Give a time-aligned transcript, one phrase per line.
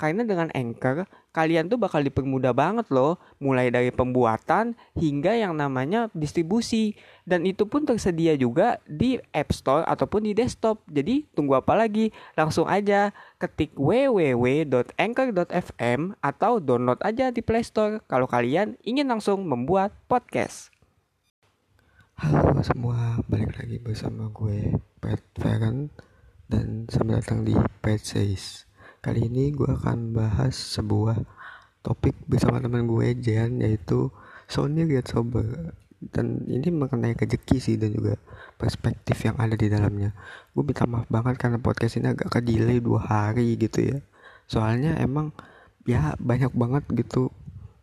[0.00, 1.04] Karena dengan Anchor,
[1.36, 6.96] kalian tuh bakal dipermudah banget loh, mulai dari pembuatan hingga yang namanya distribusi.
[7.28, 10.80] Dan itu pun tersedia juga di App Store ataupun di desktop.
[10.88, 12.16] Jadi tunggu apa lagi?
[12.32, 19.92] Langsung aja ketik www.anchor.fm atau download aja di Play Store kalau kalian ingin langsung membuat
[20.08, 20.72] podcast.
[22.16, 25.92] Halo semua, balik lagi bersama gue Pat Feren
[26.48, 27.52] dan selamat datang di
[27.84, 28.69] Pat Says.
[29.00, 31.24] Kali ini gue akan bahas sebuah
[31.80, 34.12] topik bersama teman gue Jan yaitu
[34.44, 35.72] Sony Get Sober
[36.12, 38.20] dan ini mengenai rezeki sih dan juga
[38.60, 40.12] perspektif yang ada di dalamnya.
[40.52, 43.98] Gue minta maaf banget karena podcast ini agak ke delay dua hari gitu ya.
[44.44, 45.32] Soalnya emang
[45.88, 47.32] ya banyak banget gitu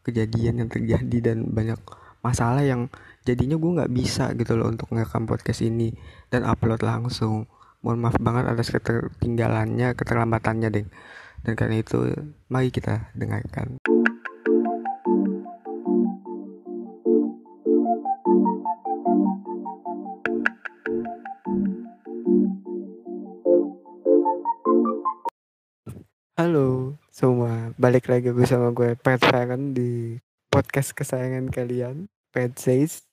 [0.05, 1.81] kejadian yang terjadi dan banyak
[2.21, 2.93] masalah yang
[3.25, 5.93] jadinya gue nggak bisa gitu loh untuk ngerekam podcast ini
[6.29, 7.49] dan upload langsung
[7.87, 10.87] mohon maaf banget atas ketertinggalannya keterlambatannya deh
[11.47, 12.11] dan karena itu
[12.51, 13.79] mari kita dengarkan.
[26.35, 30.19] Halo semua, balik lagi bersama gue Pat Feren di
[30.51, 33.07] podcast kesayangan kalian, Pat Says.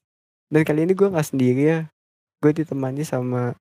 [0.50, 1.80] Dan kali ini gue nggak sendiri ya,
[2.42, 3.55] gue ditemani sama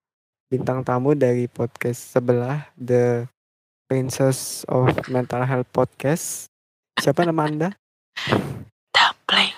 [0.53, 3.25] bintang tamu dari podcast sebelah, The
[3.89, 6.45] Princess of Mental Health Podcast.
[7.01, 7.69] Siapa nama anda?
[8.93, 9.57] Dumpling.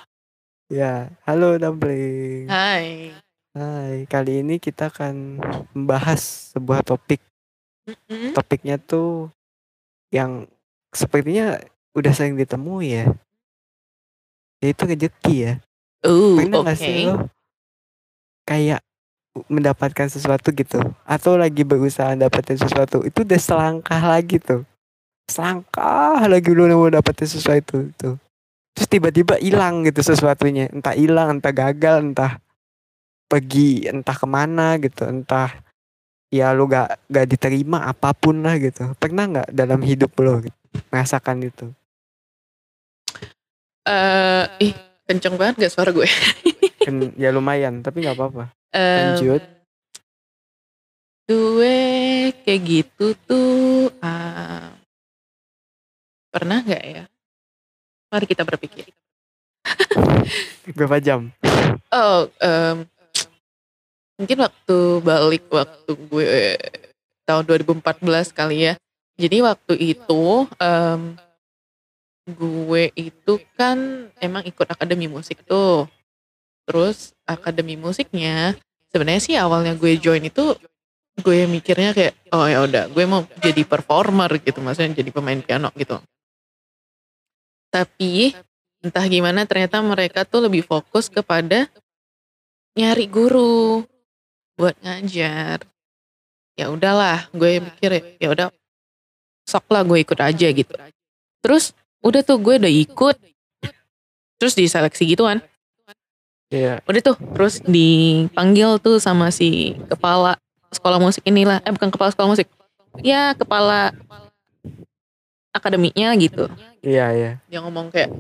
[0.72, 2.48] Ya, halo Dumpling.
[2.48, 3.12] Hai.
[3.52, 5.44] Hai, kali ini kita akan
[5.76, 7.20] membahas sebuah topik.
[7.92, 8.32] Mm-mm.
[8.32, 9.36] Topiknya tuh
[10.16, 10.48] yang
[10.96, 11.60] sepertinya
[11.92, 13.12] udah sering ditemui ya.
[14.64, 15.54] Yaitu rezeki ya.
[16.08, 16.80] Pernah oke.
[16.80, 17.28] sih lo
[18.48, 18.80] kayak
[19.52, 20.80] mendapatkan sesuatu gitu.
[21.04, 24.64] Atau lagi berusaha dapetin sesuatu itu udah selangkah lagi tuh.
[25.28, 28.16] Selangkah lagi lu mau dapetin sesuatu tuh.
[28.76, 30.72] Terus tiba-tiba hilang gitu sesuatunya.
[30.72, 32.40] Entah hilang entah gagal entah
[33.28, 35.04] pergi entah ke mana gitu.
[35.04, 35.52] Entah
[36.32, 38.96] ya lu gak gak diterima apa pun lah gitu.
[39.00, 40.58] Pernah nggak dalam hidup lo gitu,
[40.92, 41.68] merasakan itu?
[43.86, 44.74] Eh, ih,
[45.06, 46.10] kenceng banget gak suara gue?
[47.22, 49.42] ya lumayan tapi nggak apa-apa Lanjut.
[51.26, 51.80] Gue
[52.44, 54.76] kayak gitu tuh ah,
[56.30, 57.04] pernah nggak ya?
[58.12, 58.92] Mari kita berpikir.
[60.78, 61.34] berapa jam
[61.90, 62.86] Oh, em,
[64.20, 66.60] mungkin waktu balik waktu gue
[67.26, 68.74] tahun 2014 kali ya.
[69.16, 70.24] Jadi waktu itu
[70.60, 71.16] em,
[72.28, 75.88] gue itu kan emang ikut akademi musik tuh.
[76.66, 78.58] Terus akademi musiknya
[78.90, 80.58] sebenarnya sih awalnya gue join itu
[81.16, 85.72] gue mikirnya kayak oh ya udah gue mau jadi performer gitu maksudnya jadi pemain piano
[85.78, 86.02] gitu.
[87.72, 88.36] Tapi
[88.86, 91.70] entah gimana ternyata mereka tuh lebih fokus kepada
[92.76, 93.84] nyari guru
[94.60, 95.64] buat ngajar.
[96.56, 98.48] Ya udahlah, gue mikir ya udah
[99.44, 100.72] sok lah gue ikut aja gitu.
[101.44, 103.16] Terus udah tuh gue udah ikut.
[104.40, 105.44] Terus diseleksi gitu kan.
[106.54, 110.38] Iya Udah tuh terus dipanggil tuh sama si kepala
[110.70, 111.64] sekolah musik inilah.
[111.66, 112.48] Eh bukan kepala sekolah musik.
[113.02, 113.92] Ya kepala
[115.56, 116.52] akademinya gitu.
[116.84, 118.12] iya iya Dia ngomong kayak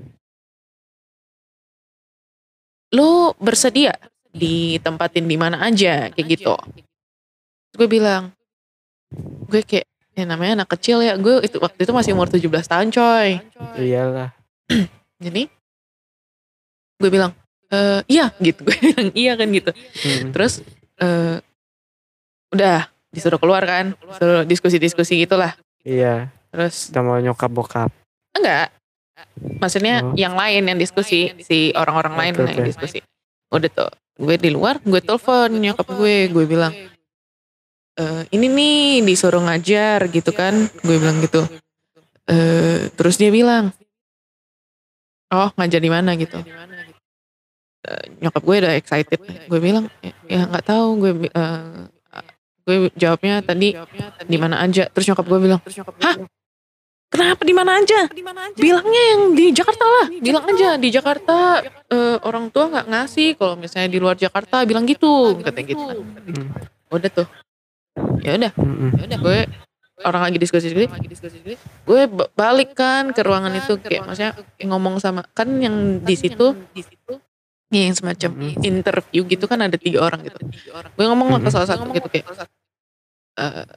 [2.96, 4.00] lu bersedia
[4.32, 6.56] ditempatin di mana aja kayak gitu.
[6.56, 8.32] Terus gue bilang
[9.52, 12.88] gue kayak ya namanya anak kecil ya gue itu waktu itu masih umur 17 tahun
[12.88, 13.30] coy
[13.76, 14.32] iyalah
[15.26, 15.52] jadi
[17.04, 17.36] gue bilang
[17.76, 18.64] "Eh, iya gitu.
[18.68, 19.72] Gue bilang iya kan gitu.
[20.02, 20.32] Mm.
[20.32, 20.64] terus
[20.96, 21.44] eh
[22.50, 24.00] udah disuruh keluar kan.
[24.00, 25.52] Disuruh diskusi-diskusi gitulah.
[25.84, 27.92] Iya, terus sama nyokap bokap.
[28.32, 28.72] enggak.
[29.60, 30.12] Maksudnya Oh.
[30.16, 33.00] yang lain yang diskusi si orang-orang lain Oke, yang diskusi.
[33.52, 36.32] Udah tuh gue di luar gue telepon nyokap gue.
[36.32, 36.72] Gue bilang
[37.96, 40.68] "Eh, ini nih disuruh ngajar gitu kan.
[40.84, 41.48] Gue bilang gitu.
[42.28, 43.72] Eh terus dia bilang
[45.32, 46.16] oh ngajar di mana?
[46.16, 46.40] gitu
[48.22, 49.20] Nyokap gue udah excited.
[49.48, 49.86] Gue bilang
[50.26, 51.84] ya nggak tahu gue eh,
[52.66, 53.78] gue jawabnya tadi
[54.26, 54.90] di mana aja?
[54.90, 55.62] Terus nyokap gue bilang
[56.02, 56.16] hah?
[57.06, 58.10] Kenapa di mana aja?
[58.58, 60.06] Bilangnya yang di Jakarta lah.
[60.12, 61.38] Bilang aja di Jakarta
[61.88, 63.30] eh, orang tua nggak ngasih.
[63.38, 65.38] Kalau misalnya di luar Jakarta bilang gitu.
[65.40, 65.98] Katanya gitu kan.
[66.02, 66.50] Hmm.
[66.92, 67.28] udah tuh.
[68.26, 68.52] Ya udah.
[68.58, 68.90] Mm-mm.
[69.00, 69.40] ya udah gue
[70.04, 70.76] orang lagi diskusi
[71.08, 71.56] diskusi
[71.88, 74.34] gue ba- balik kan ke ruangan itu kayak maksudnya
[74.68, 76.52] ngomong sama kan yang di situ
[77.78, 78.32] yang semacam
[78.64, 80.40] interview gitu kan ada tiga orang gitu.
[80.96, 82.26] Gue ngomong lah ke salah satu gitu kayak
[83.36, 83.68] "Eh,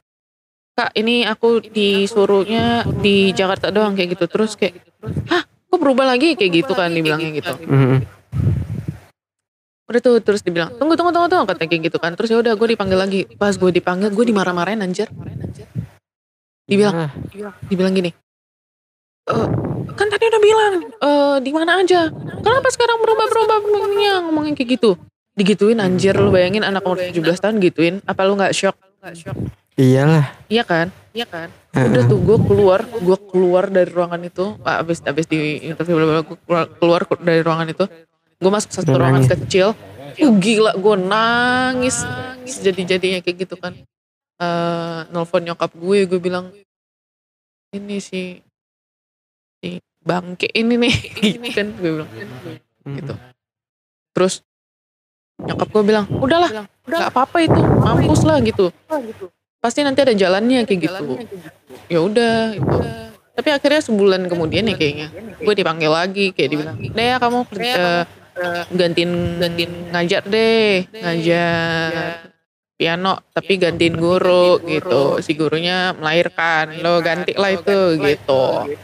[0.79, 4.25] kak ini aku disuruhnya di Jakarta doang kayak gitu.
[4.31, 4.79] Terus kayak
[5.27, 5.43] hah?
[5.43, 6.33] Kok berubah lagi?
[6.39, 7.53] Kayak gitu kan dibilangnya gitu.
[7.67, 7.99] Mm-mm.
[9.89, 12.13] udah tuh terus dibilang tunggu tunggu tunggu tunggu katanya kayak gitu kan.
[12.13, 13.21] Terus ya udah gue dipanggil lagi.
[13.35, 15.09] Pas gue dipanggil gue dimarah-marahin anjir.
[16.69, 17.11] Dibilang Ah,
[17.65, 18.13] dibilang gini
[19.29, 19.47] "Eh,
[19.93, 22.09] kan tadi udah bilang eh di mana aja.
[22.41, 24.97] Kenapa sekarang berubah berubah ngomongnya ngomongin kayak gitu?
[25.37, 28.75] Digituin anjir lu bayangin anak umur 17 tahun gituin apa lu nggak shock?
[29.79, 30.35] Iyalah.
[30.51, 30.87] Iya kan?
[31.15, 31.47] Iya kan?
[31.71, 36.35] Udah tuh gue keluar gue keluar dari ruangan itu ah, abis abis di interview gue
[36.43, 37.85] keluar, keluar dari ruangan itu
[38.39, 39.31] gue masuk satu ruangan nangis.
[39.45, 39.77] kecil.
[40.19, 42.03] Uh, gila gue nangis.
[42.43, 43.77] Jadi jadinya kayak gitu kan.
[44.41, 46.51] Eh nelfon nyokap gue gue bilang
[47.71, 48.41] ini si
[49.59, 52.09] si bangke ini nih gitu kan gue bilang.
[52.87, 53.13] Gitu.
[54.15, 54.33] Terus
[55.39, 58.71] nyokap gue bilang udahlah nggak apa-apa itu mampus lah gitu.
[59.59, 61.03] Pasti nanti ada jalannya kayak gitu.
[61.91, 62.77] Ya udah itu
[63.39, 65.07] tapi akhirnya sebulan kemudian ya kayaknya
[65.39, 68.03] gue dipanggil lagi kayak dibilang deh ya kamu kerja
[68.67, 70.83] gantiin gantiin ngajar deh.
[70.91, 71.91] ngajar
[72.75, 75.23] piano tapi gantiin guru gitu.
[75.23, 78.75] si gurunya melahirkan lo ganti lah itu gitu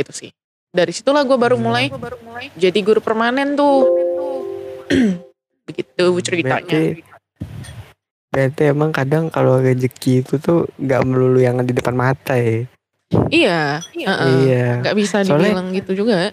[0.00, 0.30] itu sih.
[0.70, 1.90] Dari situlah gue baru mulai
[2.54, 3.90] jadi guru permanen tuh.
[5.70, 6.66] begitu ceritanya.
[6.66, 7.02] berarti
[8.30, 12.66] berarti emang kadang kalau rezeki itu tuh nggak melulu yang di depan mata ya.
[13.30, 14.30] Iya heeh.
[14.46, 14.66] iya.
[14.82, 16.30] Nggak bisa Soalnya- dibilang gitu juga.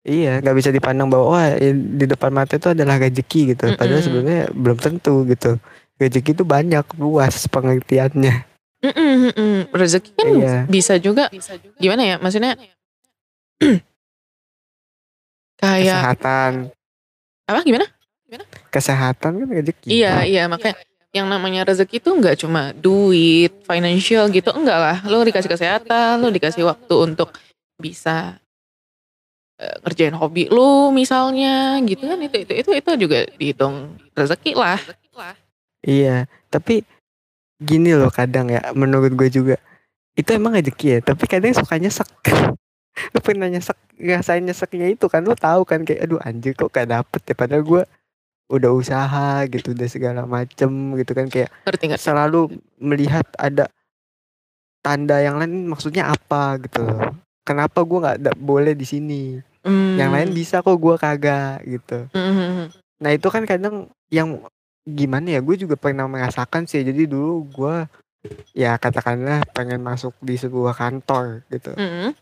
[0.00, 3.64] Iya nggak bisa dipandang bahwa wah eh, di depan mata itu adalah rezeki gitu.
[3.78, 4.06] Padahal Mm-mm.
[4.06, 5.60] sebenarnya belum tentu gitu.
[6.00, 8.34] Rezeki itu banyak luas pengertiannya.
[8.80, 9.54] Mm-mm, mm-mm.
[9.76, 10.56] rezeki kan Iya.
[10.66, 11.28] bisa juga.
[11.76, 12.16] Gimana ya?
[12.16, 12.56] Maksudnya
[15.60, 16.52] kayak kesehatan.
[17.46, 17.60] Apa?
[17.62, 17.86] Gimana?
[18.70, 20.46] Kesehatan kan rezeki iya iya.
[20.46, 20.78] Makanya
[21.10, 24.48] yang namanya rezeki itu nggak cuma duit financial gitu.
[24.54, 24.96] Enggak lah.
[25.10, 27.34] Lo dikasih kesehatan lo dikasih waktu untuk
[27.76, 28.38] bisa
[29.58, 32.22] eh, ngerjain hobi lu misalnya gitu kan.
[32.22, 34.78] Itu itu itu itu juga dihitung rezeki lah.
[35.80, 36.84] Iya, tapi
[37.60, 39.56] gini loh kadang ya menurut gue juga.
[40.14, 42.08] Itu emang rezeki ya, tapi kadang suka nyesek.
[43.14, 46.90] lu pernah nyesek, ngerasain nyeseknya itu kan lu tahu kan kayak aduh anjir kok gak
[46.90, 47.82] dapet ya padahal gue
[48.50, 52.50] udah usaha gitu udah segala macem gitu kan kayak ngerti nggak selalu
[52.82, 53.70] melihat ada
[54.82, 57.14] tanda yang lain maksudnya apa gitu loh.
[57.46, 59.22] Kenapa gue nggak da- boleh di sini?
[59.60, 59.94] Hmm.
[60.00, 62.08] Yang lain bisa kok gue kagak gitu.
[62.10, 62.72] Hmm.
[63.00, 64.40] Nah itu kan kadang yang
[64.82, 67.76] gimana ya gue juga pernah merasakan sih jadi dulu gue
[68.56, 72.16] ya katakanlah pengen masuk di sebuah kantor gitu Hmm.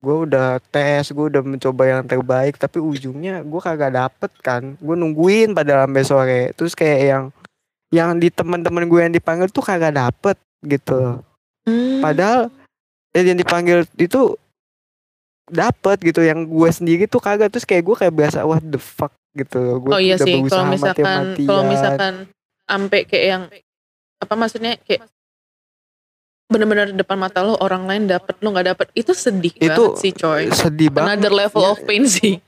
[0.00, 4.62] Gue udah tes gue udah mencoba yang terbaik tapi ujungnya gue kagak dapet kan.
[4.80, 6.42] Gue nungguin pada sampai sore.
[6.56, 7.24] Terus kayak yang
[7.92, 11.20] yang di teman-teman gue yang dipanggil tuh kagak dapet gitu.
[11.60, 12.00] Hmm.
[12.00, 12.48] padahal
[13.12, 14.40] eh, yang dipanggil itu
[15.52, 16.24] dapet gitu.
[16.24, 17.52] Yang gue sendiri tuh kagak.
[17.52, 19.84] Terus kayak gue kayak berasa what the fuck gitu.
[19.84, 20.40] Gue oh iya udah sih.
[20.40, 22.14] berusaha kalau misalkan kalau misalkan
[22.64, 23.42] sampai kayak yang
[24.20, 25.04] apa maksudnya kayak
[26.50, 30.12] benar-benar depan mata lo orang lain dapat lo nggak dapat itu sedih Itu banget sih
[30.12, 30.42] coy.
[30.50, 31.06] sedih banget.
[31.16, 32.42] Another level Ya, of pain sih.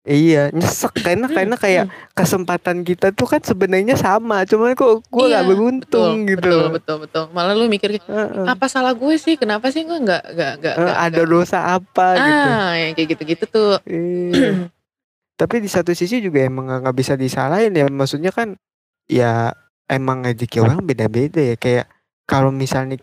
[0.00, 0.96] Iya, nyesek.
[0.96, 1.84] Karena karena kayak
[2.14, 6.40] kesempatan kita tuh kan sebenarnya sama, cuman kok gue Iya, gak beruntung betul, gitu.
[6.40, 7.22] betul betul betul.
[7.30, 8.46] Malah lu mikir kayak, Heeh.
[8.48, 9.36] apa salah gue sih?
[9.36, 12.48] Kenapa sih gue nggak nggak nggak nggak- ada nggak- dosa apa gitu.
[12.48, 13.72] ah yang kayak gitu gitu tuh.
[13.84, 14.50] Iya.
[15.40, 18.56] Tapi di satu sisi juga emang nggak bisa disalahin ya, maksudnya kan
[19.04, 19.52] ya
[19.84, 21.56] emang rezeki orang beda-beda ya.
[21.56, 21.92] Kayak
[22.24, 22.96] kalau misalnya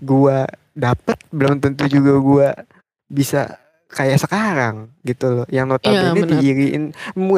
[0.00, 2.48] gua dapet belum tentu juga gua
[3.06, 5.46] bisa kayak sekarang gitu loh.
[5.46, 6.30] Yang notabene benar.
[6.34, 6.82] diiriin,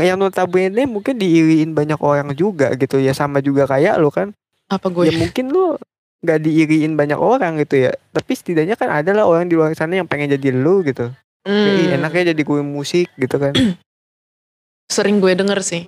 [0.01, 4.33] yang notabene mungkin diiriin banyak orang juga gitu ya, sama juga kayak lo kan.
[4.67, 5.79] apa gue ya mungkin lu
[6.27, 7.95] nggak diiriin banyak orang gitu ya.
[8.11, 11.15] Tapi setidaknya kan ada lah orang di luar sana yang pengen jadi lu gitu.
[11.47, 13.55] Kayak, "Ih, Hmm, enaknya jadi guru musik gitu kan.
[14.91, 15.87] Sering gue denger sih.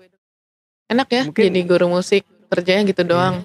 [0.86, 3.42] Enak ya Mungkin- jadi guru musik kerjanya gitu doang.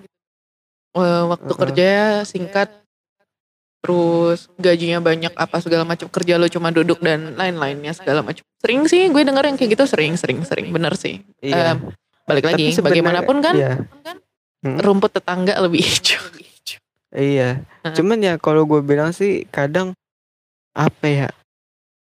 [0.94, 1.62] Eh, waktu Heeh.
[1.66, 1.90] kerja
[2.22, 2.70] singkat
[3.84, 8.40] terus gajinya banyak apa segala macam kerja lo cuma duduk dan lain-lainnya segala macam.
[8.64, 10.72] Sering sih gue denger yang kayak gitu sering sering sering.
[10.72, 11.20] Bener sih.
[11.44, 11.76] Iya.
[11.76, 11.92] Em,
[12.24, 13.74] balik Tapi lagi sebenarnya- bagaimanapun kan iya.
[14.64, 14.80] Mm.
[14.80, 16.24] rumput tetangga lebih hijau.
[17.12, 17.60] Iya.
[17.94, 19.92] Cuman ya kalau gue bilang sih kadang
[20.72, 21.28] apa ya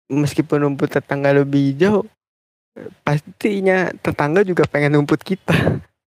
[0.08, 2.08] meskipun rumput tetangga lebih hijau
[3.04, 5.52] pastinya tetangga juga pengen rumput kita.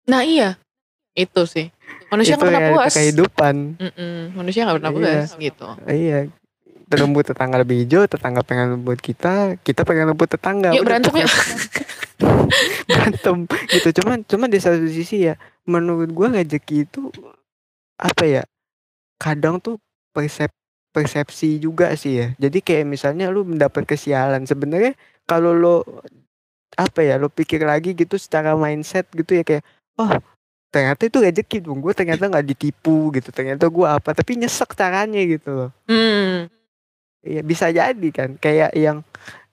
[0.08, 0.56] Nah iya.
[1.12, 1.68] Itu sih
[2.08, 2.92] manusia nggak pernah ya puas.
[2.94, 3.54] kehidupan.
[3.78, 4.98] Mm-mm, manusia nggak pernah Iya.
[4.98, 5.68] puas gitu.
[5.86, 6.18] Iya.
[6.90, 10.74] Rumput tetangga lebih hijau tetangga pengen rumput kita kita pengen rumput tetangga.
[10.74, 11.30] Yuk berantem yuk.
[12.90, 13.88] Hitam gitu.
[14.02, 17.14] Cuman cuman di satu sisi ya menurut gua rezeki itu
[17.94, 18.42] apa ya
[19.16, 19.78] kadang tuh
[20.10, 20.50] persep
[20.90, 22.26] persepsi juga sih ya.
[22.36, 25.86] Jadi kayak misalnya lu mendapat kesialan sebenarnya kalau lo
[26.74, 29.62] apa ya lo pikir lagi gitu secara mindset gitu ya kayak
[29.94, 30.10] oh
[30.70, 35.18] ternyata itu rezeki dong gue ternyata nggak ditipu gitu ternyata gua apa tapi nyesek caranya
[35.20, 36.46] gitu loh Hmm.
[37.20, 39.04] Iya bisa jadi kan kayak yang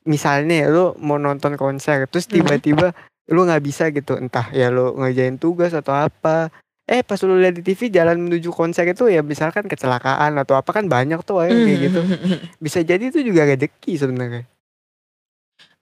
[0.08, 2.34] misalnya ya, lu mau nonton konser terus Mhm.
[2.40, 2.88] tiba-tiba
[3.28, 6.48] lu nggak bisa gitu entah ya lu ngerjain tugas atau apa
[6.88, 10.72] eh pas lu lihat di TV jalan menuju konser itu ya misalkan kecelakaan atau apa
[10.72, 12.40] kan banyak tuh orang kayak gitu Hmm.
[12.56, 14.44] bisa jadi itu juga rezeki sebenarnya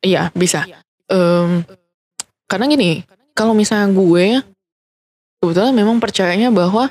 [0.02, 0.66] Iya bisa.
[1.06, 1.66] Em,
[2.46, 3.02] karena gini,
[3.34, 4.26] kalau misalnya gue
[5.46, 6.90] kebetulan memang percayanya bahwa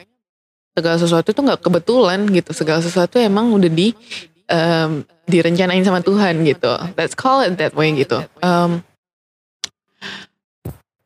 [0.74, 2.50] segala sesuatu itu nggak kebetulan gitu.
[2.54, 3.90] Segala sesuatu emang udah di
[4.46, 6.70] em, direncanain sama Tuhan gitu.
[6.94, 8.22] Let's call it that way gitu.
[8.38, 8.82] Em,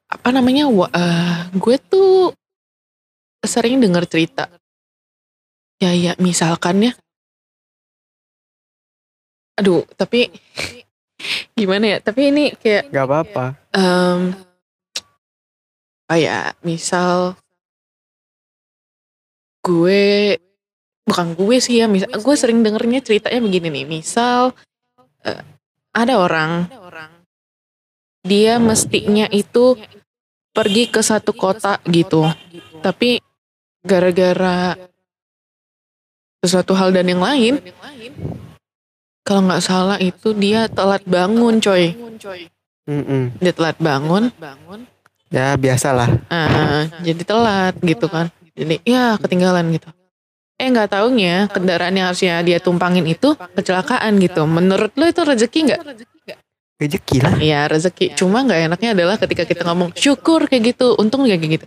[0.09, 0.69] apa namanya?
[0.69, 2.33] eh, gue tuh
[3.45, 4.49] sering dengar cerita.
[5.78, 6.93] Ya ya misalkan ya.
[9.59, 10.31] Aduh, tapi
[11.59, 11.99] gimana ya?
[11.99, 14.48] Tapi ini kayak nggak apa-apa apa
[16.17, 17.37] ya misal
[19.61, 20.38] gue
[21.05, 23.85] bukan gue sih ya misal gue sering dengernya ceritanya begini nih.
[23.85, 24.57] Misal
[25.29, 25.45] eh,
[25.93, 26.69] ada orang
[28.25, 29.77] dia mestinya itu
[30.57, 32.25] pergi ke satu kota gitu.
[32.81, 33.21] Tapi
[33.85, 34.77] gara-gara
[36.41, 37.59] sesuatu hal dan yang lain
[39.27, 41.93] kalau nggak salah itu dia telat bangun coy.
[43.45, 44.33] Dia telat bangun
[45.28, 48.32] ya biasalah Ah, jadi telat gitu kan.
[48.58, 49.88] Jadi ya ketinggalan gitu.
[50.58, 54.42] Eh nggak taunya kendaraan yang harusnya dia tumpangin itu kecelakaan gitu.
[54.44, 55.80] Menurut lo itu rezeki nggak?
[56.78, 58.14] rezeki lah Iya rezeki.
[58.18, 60.99] Cuma nggak enaknya adalah ketika kita ngomong syukur kayak gitu.
[60.99, 61.66] Untung kayak gitu.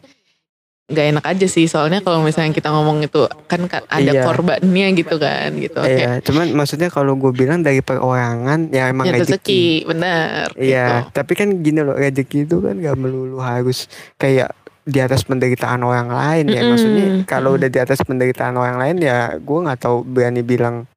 [0.91, 4.21] Nggak enak aja sih soalnya kalau misalnya kita ngomong itu kan, ada Iya.
[4.21, 5.79] korbannya gitu kan gitu.
[5.79, 5.95] Oke.
[5.95, 9.87] Iya, cuman maksudnya kalau gue bilang dari perorangan ya emang Ya rezeki.
[9.87, 10.51] benar.
[10.53, 11.15] Iya, gitu.
[11.15, 16.09] tapi kan gini loh, rezeki itu kan gak melulu harus kayak di atas penderitaan orang
[16.09, 16.59] lain ya.
[16.59, 16.69] Mm-mm.
[16.73, 17.57] Maksudnya kalau Mm.
[17.61, 20.89] udah di atas penderitaan orang lain ya gue nggak tahu berani bilang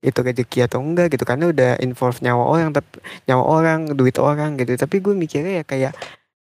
[0.00, 4.54] itu rezeki atau enggak gitu karena udah involve nyawa orang tapi nyawa orang duit orang
[4.54, 5.92] gitu tapi gue mikirnya ya kayak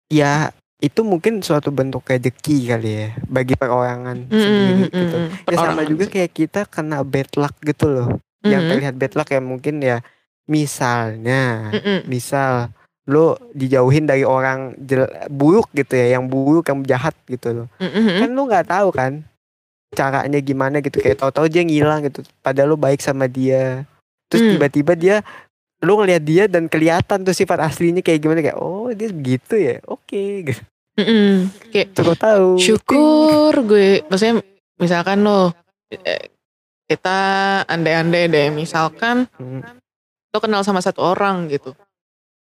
[0.06, 5.28] ya itu mungkin suatu bentuk rezeki kali ya bagi perorangan sendiri Mm, mm, gitu mm.
[5.48, 8.08] ya sama juga kayak kita kena bad luck gitu loh
[8.44, 10.04] yang Mm, terlihat bad luck ya mungkin ya
[10.44, 12.00] misalnya mm, mm.
[12.06, 12.68] misal
[13.06, 14.74] lo dijauhin dari orang
[15.30, 18.18] buruk gitu ya yang buruk yang jahat gitu loh Mm, mm, mm.
[18.20, 19.12] kan lo nggak tahu kan
[19.96, 23.88] caranya gimana gitu kayak tahu-tahu dia ngilang gitu padahal lo baik sama dia
[24.26, 24.52] terus Hmm.
[24.58, 25.16] tiba-tiba dia
[25.84, 29.76] lo ngeliat dia dan kelihatan tuh sifat aslinya kayak gimana kayak oh dia begitu ya?
[29.84, 30.46] Oke.
[30.46, 30.62] Gitu
[30.96, 31.34] Mm, mm.
[31.76, 32.48] Kayak cukup tahu.
[32.56, 34.40] Syukur gue maksudnya
[34.80, 35.52] misalkan lo
[35.92, 36.32] eh,
[36.88, 37.18] kita
[37.68, 39.60] andai-andai deh misalkan Hmm,
[40.32, 41.76] lo kenal sama satu orang gitu.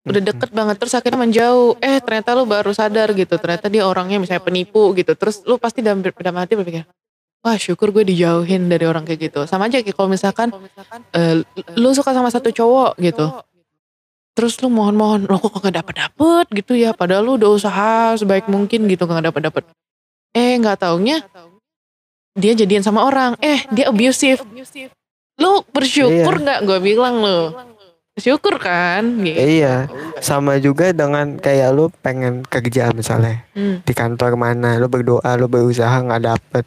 [0.03, 1.79] Udah hmm, deket banget terus akhirnya menjauh.
[1.79, 3.39] Eh ternyata lo baru sadar gitu.
[3.39, 5.15] Ternyata dia orangnya misalnya penipu gitu.
[5.15, 6.83] Terus lo pasti dalam dalam hati berpikir
[7.43, 9.45] wah syukur gue dijauhin dari orang kayak gitu.
[9.51, 10.49] Sama aja kayak kalau misalkan
[11.13, 11.43] eh,
[11.77, 13.27] lo suka sama satu cowok gitu.
[14.33, 16.95] Terus lu mohon-mohon lo kok gak dapet dapet gitu ya.
[16.97, 19.65] Padahal lu udah usaha sebaik mungkin gitu gak dapet dapet
[20.33, 21.21] eh nggak taunya
[22.33, 23.37] dia jadian sama orang.
[23.45, 24.41] Eh dia abusive.
[25.37, 26.65] Lu bersyukur nggak?
[26.65, 27.53] Gue bilang lu.
[28.13, 29.25] Syukur kan?
[29.25, 29.41] Gitu.
[29.41, 29.89] Iya,
[30.21, 33.41] sama juga dengan kayak lu pengen kerja misalnya.
[33.57, 33.81] Hmm.
[33.81, 36.65] di kantor mana, lu berdoa, lu berusaha nggak dapet,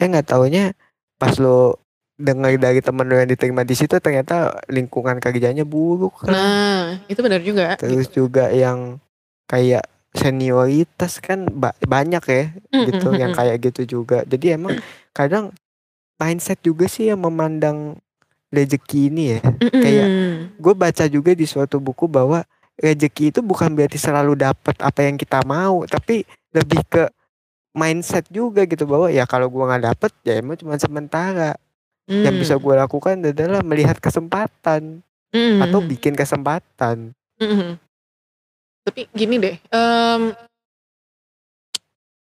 [0.00, 0.72] eh nggak taunya
[1.20, 1.76] pas lu
[2.16, 6.32] dengar dari temen lu yang diterima di situ ternyata lingkungan kerjanya buruk kan.
[6.32, 9.00] nah itu benar juga Terus juga yang
[9.48, 12.44] kayak senioritas kan ba- banyak ya
[12.90, 14.26] gitu yang kayak gitu juga.
[14.26, 14.74] Jadi emang
[15.14, 15.54] kadang
[16.18, 17.96] mindset juga sih yang memandang
[18.50, 19.40] rezeki ini ya.
[19.70, 20.08] kayak
[20.58, 22.42] gue baca juga di suatu buku bahwa
[22.76, 27.06] rezeki itu bukan berarti selalu dapat apa yang kita mau tapi lebih ke
[27.70, 31.54] mindset juga gitu bahwa ya kalau gue nggak dapet ya emang cuma sementara
[32.10, 34.98] yang bisa gue lakukan adalah melihat kesempatan
[35.62, 37.80] atau bikin kesempatan Mm-mm.
[38.84, 40.22] Tapi gini deh, em,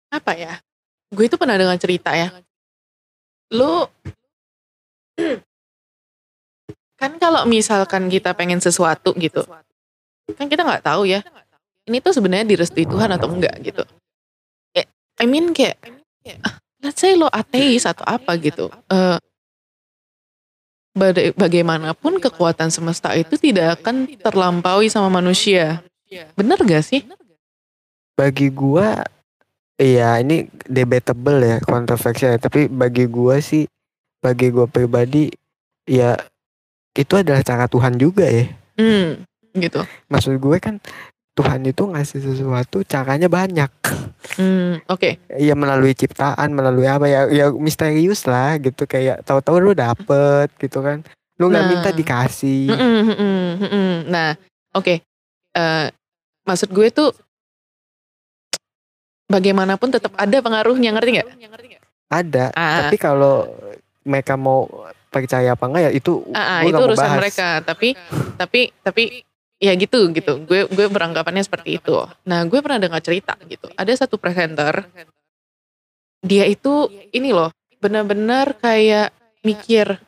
[0.09, 0.57] apa ya?
[1.13, 2.33] Gue itu pernah dengar cerita ya.
[3.53, 3.85] Lu
[7.01, 9.45] kan kalau misalkan kita pengen sesuatu gitu,
[10.33, 11.21] kan kita nggak tahu ya.
[11.83, 13.83] Ini tuh sebenarnya direstui Tuhan atau enggak gitu.
[15.23, 15.79] I mean kayak,
[16.83, 18.67] let's say lo ateis atau apa gitu.
[20.93, 25.81] Baga- bagaimanapun kekuatan semesta itu tidak akan terlampaui sama manusia.
[26.35, 27.01] Bener gak sih?
[28.13, 29.01] bagi gua
[29.73, 33.65] iya ini debatable ya kontroversial ya, tapi bagi gua sih
[34.21, 35.33] bagi gua pribadi
[35.89, 36.13] ya
[36.93, 39.25] itu adalah cara Tuhan juga ya Hmm,
[39.57, 39.81] gitu.
[40.13, 40.77] maksud gue kan
[41.33, 43.71] Tuhan itu ngasih sesuatu caranya banyak
[44.33, 45.19] Hmm, oke.
[45.29, 50.79] ya melalui ciptaan melalui apa ya ya misterius lah gitu kayak tahu-tahu lu dapet gitu
[50.79, 51.03] kan
[51.35, 51.69] lu nggak Nah.
[51.69, 53.91] minta dikasih Mm-mm, mm-mm, mm-mm.
[54.07, 54.37] Nah,
[54.71, 55.01] oke.
[55.51, 55.87] Eh,
[56.43, 57.09] maksud gue tuh
[59.25, 61.27] bagaimanapun tetap ada pengaruhnya, ngerti nggak?
[62.07, 63.49] ada Ah, tapi kalau
[64.03, 64.69] mereka mau
[65.09, 67.19] percaya apa enggak ya itu ah, ah, gue itu urusan bahas.
[67.19, 67.47] mereka.
[67.59, 67.89] Tapi,
[68.35, 69.03] tapi, tapi
[69.63, 70.43] ya gitu, gitu.
[70.43, 72.03] Gue, gue beranggapannya seperti itu.
[72.27, 73.71] Nah, gue pernah dengar cerita gitu.
[73.79, 74.83] Ada satu presenter,
[76.19, 79.99] dia itu ini loh, benar-benar kayak mikir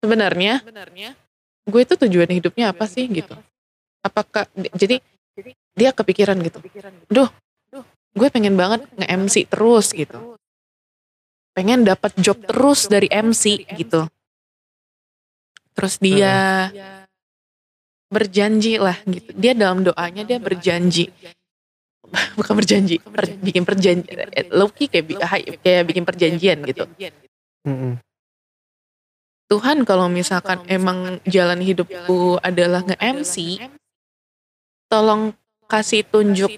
[0.00, 0.62] sebenarnya
[1.66, 3.34] gue itu tujuan hidupnya apa sih gitu
[4.00, 5.02] apakah jadi
[5.76, 6.62] dia kepikiran gitu
[7.10, 7.28] duh
[8.16, 10.38] gue pengen banget nge-MC terus gitu
[11.52, 14.08] pengen dapat job terus dari MC gitu
[15.76, 16.70] terus dia
[18.06, 21.10] berjanji lah gitu dia dalam doanya dia berjanji
[22.38, 25.04] bukan berjanji per- bikin perjanjian Loki kayak
[25.62, 26.86] kayak bikin perjanjian gitu.
[29.46, 33.62] Tuhan kalau misalkan emang jalan hidupku adalah nge-MC,
[34.90, 35.34] tolong
[35.70, 36.50] kasih tunjuk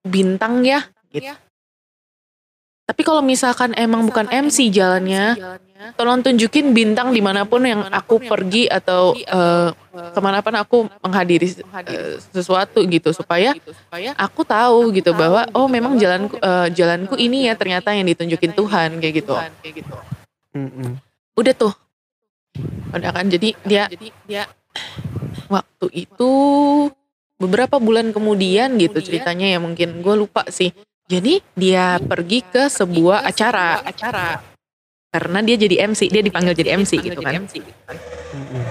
[0.00, 0.88] bintang ya.
[1.12, 1.28] Gitu.
[2.86, 5.34] Tapi kalau misalkan emang bukan MC jalannya,
[5.98, 9.74] tolong tunjukin bintang di mana pun yang aku pergi atau eh,
[10.14, 11.50] ke mana pun aku menghadiri
[11.82, 13.58] eh, sesuatu gitu supaya
[14.14, 19.02] aku tahu gitu bahwa oh memang jalanku eh, jalanku ini ya ternyata yang ditunjukin Tuhan
[19.02, 19.34] kayak gitu.
[21.34, 21.74] Udah tuh.
[22.94, 23.90] Udah kan jadi dia
[24.30, 24.46] dia
[25.50, 26.30] waktu itu
[27.36, 30.70] beberapa bulan kemudian gitu ceritanya ya mungkin gue lupa sih.
[31.06, 34.42] Jadi dia pergi ke sebuah acara acara
[35.14, 37.46] karena dia jadi MC, dia dipanggil jadi MC gitu kan.
[37.46, 38.64] Mm-mm.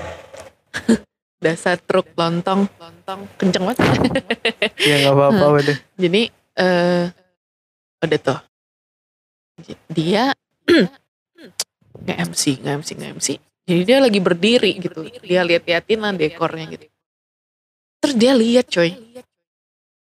[1.44, 3.80] Dasar truk lontong, lontong kenceng banget.
[4.78, 5.60] ya nggak apa-apa Hmm.
[5.64, 6.22] udah Jadi
[6.60, 7.06] eh
[8.04, 8.40] udah tuh.
[9.88, 10.36] Dia
[12.06, 13.28] nge-MC, nge-MC, nge-MC.
[13.66, 15.08] Jadi dia lagi berdiri gitu.
[15.24, 16.86] Dia lihat-liatin lah dekornya gitu.
[18.04, 18.92] Terus dia lihat coy.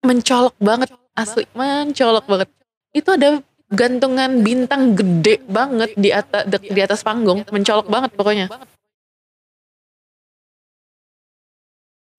[0.07, 2.49] Mencolok banget asli, mencolok banget.
[2.91, 3.39] Itu ada
[3.71, 8.47] gantungan bintang gede banget di atas di atas panggung, mencolok banget pokoknya.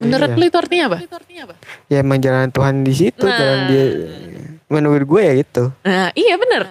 [0.02, 0.38] Menurut Iya.
[0.42, 0.98] lu itu artinya apa?
[1.86, 3.38] ya emang jalan Tuhan di situ Nah.
[3.38, 3.86] jalan dia
[4.66, 6.62] menurut gue ya itu Nah, iya bener.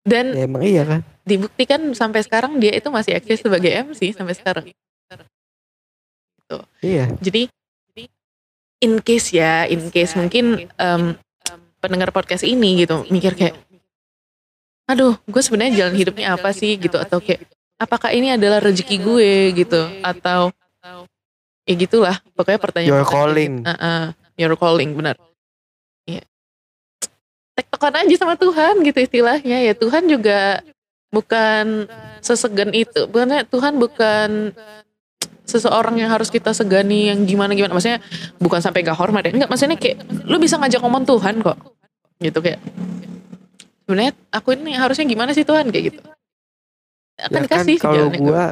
[0.00, 4.32] Dan ya emang iya kan dibuktikan sampai sekarang dia itu masih eksis sebagai MC sampai
[4.32, 4.64] sekarang.
[6.80, 7.46] iya Jadi
[8.80, 11.02] in case ya, in case mungkin em,
[11.80, 13.56] pendengar podcast ini gitu mikir kayak,
[14.88, 17.44] aduh, gue sebenarnya jalan hidupnya apa sih gitu atau kayak,
[17.80, 19.32] apakah ini adalah rezeki gue
[19.64, 20.52] gitu atau
[21.64, 22.92] ya gitulah pokoknya pertanyaan.
[22.92, 23.54] Your calling.
[24.34, 25.16] your calling benar.
[26.08, 26.24] Iya.
[27.54, 30.64] Tektokan aja sama Tuhan gitu istilahnya ya Tuhan juga
[31.14, 31.86] bukan
[32.18, 33.06] sesegan itu.
[33.06, 34.56] Bukannya Tuhan bukan
[35.44, 37.74] seseorang yang harus kita segani yang gimana gimana.
[37.76, 38.00] Maksudnya
[38.38, 39.32] bukan sampai gak hormat ya.
[39.34, 41.58] Enggak maksudnya kayak lu bisa ngajak ngomong Tuhan kok.
[42.20, 42.60] Gitu kayak
[43.84, 45.68] sebenarnya aku ini harusnya gimana sih Tuhan?
[45.72, 46.00] Kayak gitu.
[47.20, 48.26] Akan ya kan dikasih kalau jalannya kok.
[48.26, 48.44] gue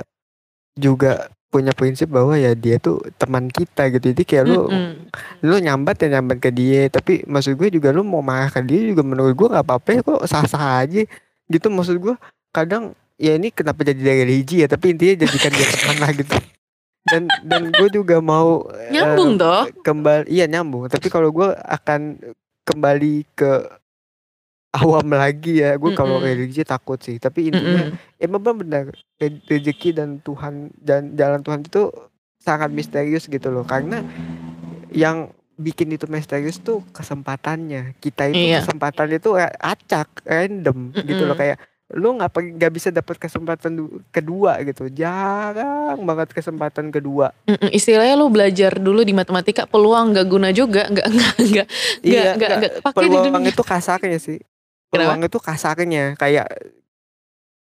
[0.78, 1.12] juga
[1.48, 4.12] punya prinsip bahwa ya dia tuh teman kita gitu.
[4.12, 5.08] Jadi kayak lu Mm-mm.
[5.40, 6.92] lu nyambat ya nyambat ke dia.
[6.92, 10.00] Tapi maksud gue juga lu mau marah ke dia juga menurut gue nggak apa-apa ya.
[10.04, 11.02] Kok sah-sah aja.
[11.48, 12.14] Gitu maksud gue
[12.52, 16.34] kadang ya ini kenapa jadi dari religi ya tapi intinya jadikan dia teman lah gitu
[17.08, 19.64] dan dan gue juga mau eh, nyambung toh?
[19.80, 20.86] kembali iya nyambung.
[20.86, 22.20] Tapi kalau gue akan
[22.62, 23.52] kembali ke
[24.70, 25.74] awam lagi ya.
[25.74, 26.28] Gue kalau Mm-mm.
[26.28, 27.16] religi takut sih.
[27.16, 28.20] Tapi intinya Mm-mm.
[28.20, 31.88] emang benar re- rezeki dan Tuhan dan jalan Tuhan itu
[32.38, 33.64] sangat misterius gitu loh.
[33.64, 34.04] Karena
[34.88, 37.96] yang bikin itu misterius tuh kesempatannya.
[37.98, 38.62] Kita itu Iya.
[38.62, 41.34] kesempatan itu ra- acak random gitu loh.
[41.34, 41.58] Kayak
[41.96, 42.28] lu nggak
[42.60, 44.92] nggak bisa dapat kesempatan du- kedua gitu.
[44.92, 47.32] Jarang banget kesempatan kedua.
[47.48, 50.84] Mm-mm, istilahnya lu belajar dulu di matematika peluang gak guna juga.
[50.84, 51.66] Nggak nggak nggak
[52.04, 53.52] iya nggak nggak- nggak pakai di peluang dunia.
[53.52, 54.38] itu kasarnya sih.
[54.38, 54.92] Kenapa?
[54.92, 56.04] peluang itu kasarnya.
[56.20, 56.46] Kayak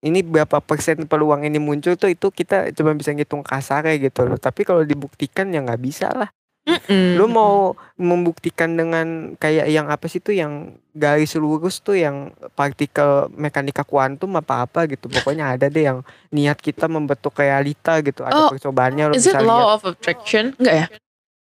[0.05, 4.41] ini berapa persen peluang ini muncul tuh itu kita cuma bisa ngitung kasarnya gitu loh.
[4.41, 6.29] Tapi kalau dibuktikan ya nggak bisa lah
[6.65, 7.15] Mm-mm.
[7.15, 7.56] lu mau
[7.93, 14.34] membuktikan dengan kayak yang apa sih tuh yang garis lurus tuh yang partikel mekanika kuantum
[14.34, 19.10] apa apa gitu pokoknya ada deh yang niat kita membentuk realita gitu ada Oh, percobaannya
[19.10, 20.58] lu Is it lihat law of attraction?
[20.58, 20.88] Enggak ya?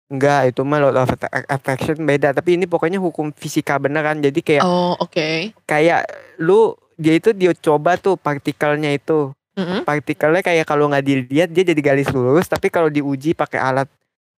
[0.05, 4.37] enggak itu mah law of attra- attraction beda tapi ini pokoknya hukum fisika beneran jadi
[4.37, 5.55] kayak Oh, oke.
[5.63, 6.05] kayak
[6.37, 9.81] lu dia itu dia coba tuh partikelnya itu Mm-mm.
[9.81, 13.87] partikelnya kayak kalau nggak dilihat dia jadi garis lurus tapi kalau diuji pakai alat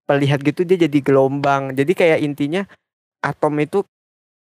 [0.08, 2.64] pelihat gitu dia jadi gelombang jadi kayak intinya
[3.20, 3.84] atom itu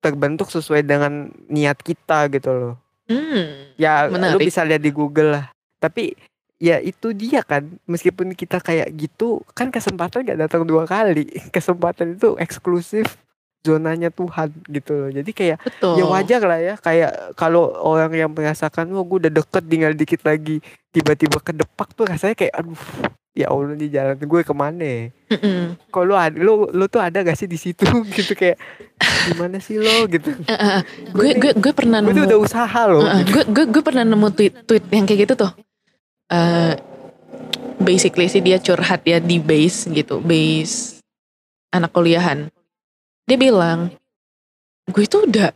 [0.01, 2.75] terbentuk sesuai dengan niat kita gitu loh
[3.11, 3.75] Hmm.
[3.75, 4.47] ya lu Menarik.
[4.47, 5.51] bisa lihat di Google lah
[5.83, 6.15] tapi
[6.63, 12.15] ya itu dia kan meskipun kita kayak gitu kan kesempatan gak datang dua kali kesempatan
[12.15, 13.19] itu eksklusif
[13.67, 15.99] zonanya Tuhan gitu loh jadi kayak Betul.
[15.99, 20.23] ya wajar lah ya kayak kalau orang yang merasakan wah gue udah deket tinggal dikit
[20.23, 20.63] lagi
[20.95, 22.79] tiba-tiba kedepak tuh rasanya kayak aduh
[23.31, 25.05] ya Allah di jalan gue ke mana ya?
[25.89, 28.59] Kalau lu ada lu lu tuh ada gak sih di situ gitu kayak
[29.31, 30.83] gimana sih lo gitu eh.
[31.15, 33.31] gue gue gue pernah gue tuh nemu udah usaha loh gitu.
[33.33, 35.53] gue gue gue pernah nemu tweet tweet yang kayak gitu tuh.
[36.31, 36.75] Eh
[37.81, 41.01] basically sih dia curhat ya di base gitu, base
[41.73, 42.53] anak kuliahan.
[43.25, 43.89] Dia bilang,
[44.93, 45.51] gue tuh udah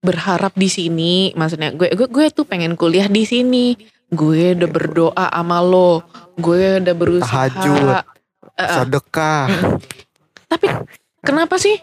[0.00, 3.76] berharap di sini, maksudnya gue gue gue tuh pengen kuliah di sini.
[4.08, 6.00] Gue udah berdoa sama lo,
[6.34, 7.28] gue udah berusaha.
[7.28, 8.04] Tahajud.
[8.56, 9.44] Sedekah.
[10.48, 10.66] Tapi
[11.20, 11.76] kenapa sih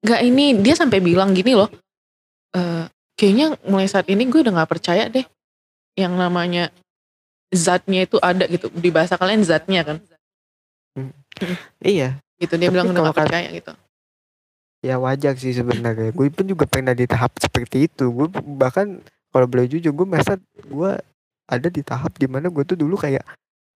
[0.00, 0.54] nggak ini?
[0.62, 1.68] Dia sampai bilang gini loh.
[2.48, 5.26] eh kayaknya mulai saat ini gue udah nggak percaya deh
[5.98, 6.70] yang namanya
[7.50, 8.70] zatnya itu ada gitu.
[8.70, 9.98] Di bahasa kalian zatnya kan?
[11.82, 12.22] Iya.
[12.38, 13.74] Gitu dia Tapi bilang udah kan- percaya gitu.
[14.78, 16.14] Ya wajar sih sebenarnya.
[16.14, 18.14] Gue pun juga pernah di tahap seperti itu.
[18.14, 19.02] Gue bahkan
[19.34, 20.92] kalau boleh jujur gue merasa gue
[21.48, 23.24] ada di tahap di mana gue tuh dulu kayak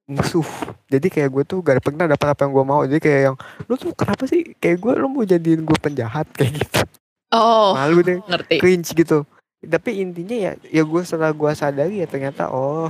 [0.08, 0.48] musuh.
[0.88, 2.80] Jadi kayak gue tuh gak pernah dapat apa yang gue mau.
[2.88, 3.36] Jadi kayak yang
[3.68, 4.56] lu tuh kenapa sih?
[4.56, 6.26] Kayak gue lu mau jadiin gue penjahat?
[6.38, 6.80] Kayak gitu.
[7.28, 8.18] Oh malu deh.
[8.24, 8.56] ngerti.
[8.56, 9.28] Cringe gitu.
[9.58, 12.88] Tapi intinya ya ya gue setelah gue sadari ya ternyata oh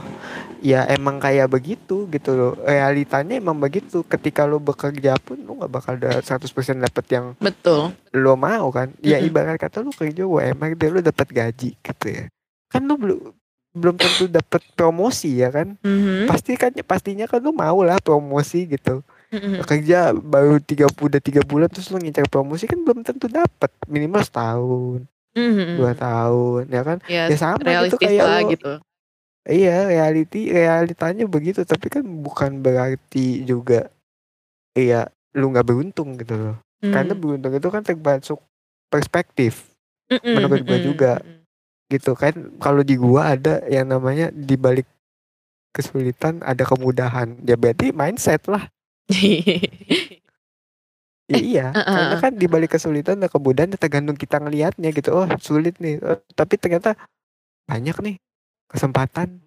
[0.61, 2.53] ya emang kayak begitu gitu loh.
[2.63, 4.07] Realitanya emang begitu.
[4.07, 6.47] Ketika lo bekerja pun lo nggak bakal ada 100%
[6.79, 7.91] dapet yang betul.
[8.15, 8.95] lo mau kan.
[9.03, 9.27] Ya Mm-mm.
[9.27, 12.31] ibarat kata lo kerja UMR deh lo dapat gaji gitu ya.
[12.71, 13.35] Kan lo belum
[13.79, 16.27] belum tentu dapat promosi ya kan Mhm.
[16.27, 19.63] pasti kan pastinya kan lo mau lah promosi gitu Mhm.
[19.63, 24.21] kerja baru tiga udah tiga bulan terus lo ngincar promosi kan belum tentu dapat minimal
[24.21, 25.01] setahun
[25.33, 25.79] Mhm.
[25.79, 28.73] dua tahun ya kan ya, ya sama gitu kayak lah lo- gitu
[29.49, 33.89] iya reality realitanya begitu tapi kan bukan berarti juga
[34.75, 37.21] iya lu nggak beruntung gitu loh karena Mhm.
[37.21, 38.39] beruntung itu kan termasuk
[38.89, 39.69] perspektif
[40.09, 41.13] Mhm, menurut gua mhm, juga.
[41.21, 41.38] mhm.
[41.89, 42.57] Gitu kan.
[42.61, 44.87] Kalau di gua ada yang namanya di balik
[45.73, 47.41] kesulitan ada kemudahan.
[47.45, 48.69] Ya berarti mindset lah.
[51.29, 51.85] Ya iya uh-uh.
[51.85, 55.13] karena kan di balik kesulitan ada kemudahan ya tergantung kita ngelihatnya gitu.
[55.13, 56.01] Oh sulit nih.
[56.01, 56.97] Oh, tapi ternyata
[57.69, 58.17] banyak nih
[58.73, 59.45] kesempatan.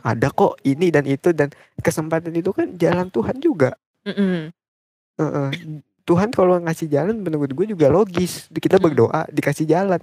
[0.00, 1.52] Ada kok ini dan itu dan
[1.84, 3.76] kesempatan itu kan jalan Tuhan juga.
[4.08, 4.48] Mhm.
[5.20, 5.48] Heeh.
[6.06, 8.46] Tuhan kalau ngasih jalan menurut gue juga logis.
[8.54, 9.98] Kita berdoa dikasih jalan.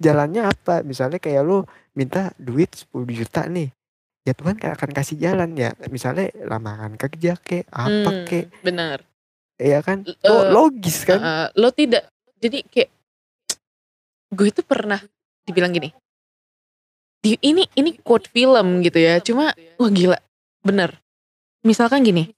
[0.00, 0.80] Jalannya apa?
[0.80, 3.68] Misalnya kayak lo minta duit 10 juta nih.
[4.24, 5.76] Ya Tuhan akan kasih jalan ya.
[5.92, 8.48] Misalnya lamaran kerja kek apa Hmm, kek.
[8.64, 9.04] benar.
[9.60, 10.08] Ya kan?
[10.24, 11.20] Lo eh, logis kan?
[11.20, 12.08] Uh, lo tidak
[12.40, 12.90] jadi kayak
[14.32, 15.04] gue itu pernah
[15.44, 15.92] dibilang gini.
[17.20, 19.20] Di ini ini quote film gitu ya.
[19.20, 20.16] Cuma wah gila.
[20.64, 21.04] Bener
[21.60, 22.32] misalkan gini.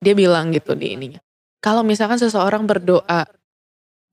[0.00, 1.20] Dia bilang gitu di ininya
[1.66, 3.26] kalau misalkan seseorang berdoa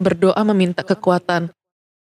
[0.02, 1.54] berdoa meminta kekuatan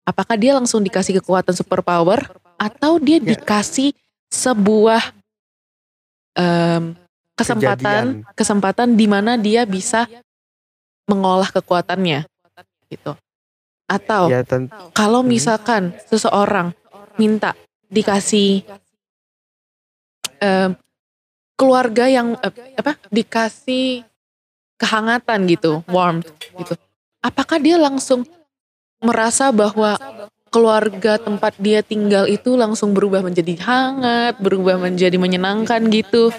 [0.01, 2.25] apakah dia langsung dikasih kekuatan superpower
[2.57, 3.93] atau dia dikasih
[4.33, 5.13] sebuah
[6.33, 6.97] em,
[7.37, 10.09] kesempatan kesempatan di mana dia bisa
[11.05, 12.25] mengolah kekuatannya
[12.89, 13.13] gitu.
[13.85, 14.41] Atau ya
[14.97, 15.29] kalau Hmm.
[15.29, 16.73] misalkan seseorang
[17.21, 17.53] minta
[17.93, 18.65] dikasih
[20.41, 20.73] em,
[21.53, 24.14] keluarga yang eh, apa dikasih
[24.75, 26.73] kehangatan gitu, warmth gitu.
[27.23, 28.27] Apakah dia langsung
[29.01, 29.97] merasa bahwa
[30.55, 36.31] keluarga tempat dia tinggal itu langsung berubah menjadi hangat, berubah menjadi menyenangkan gitu.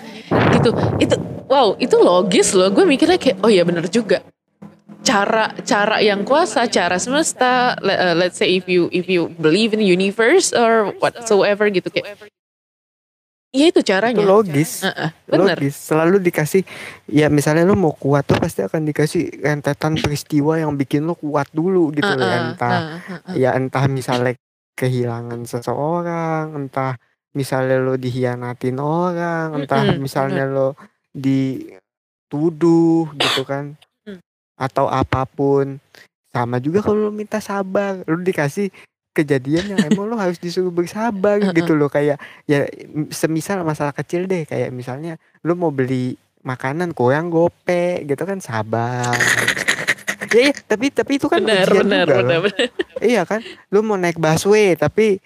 [0.57, 0.71] Gitu.
[0.97, 1.15] Itu
[1.53, 2.73] wow, itu logis loh.
[2.73, 4.25] Gue mikirnya kayak oh iya bener juga.
[5.05, 9.79] Cara cara yang kuasa, cara semesta, uh, let's say if you if you believe in
[9.85, 12.17] the universe or whatsoever gitu kayak
[13.57, 14.21] Ya itu itu caranya.
[14.21, 15.57] logis Heeh, bener.
[15.57, 16.63] logis selalu dikasih
[17.09, 21.49] ya misalnya lo mau kuat tuh pasti akan dikasih rentetan peristiwa yang bikin lo kuat
[21.51, 23.35] dulu gitu loh Heeh, entah heeh.
[23.41, 24.37] ya entah misalnya
[24.77, 27.01] kehilangan seseorang entah
[27.33, 30.77] misalnya lo dihianatin orang entah Mm-mm, misalnya lo
[31.17, 33.73] dituduh gitu kan
[34.05, 34.21] Mm.
[34.55, 35.81] atau apa pun
[36.31, 38.69] sama juga kalau lo minta sabar lo dikasih
[39.17, 41.89] kejadian yang emang lo harus disuruh bersabar gitu loh.
[41.89, 42.69] Kayak ya
[43.09, 44.45] semisal masalah kecil deh.
[44.45, 49.17] Kayak misalnya lo mau beli makanan koyang gope gitu kan sabar.
[50.31, 52.69] Ya, ya tapi tapi itu kan benar benar juga benar benar.
[53.01, 53.41] Iya kan?
[53.73, 55.19] Lu mau naik busway tapi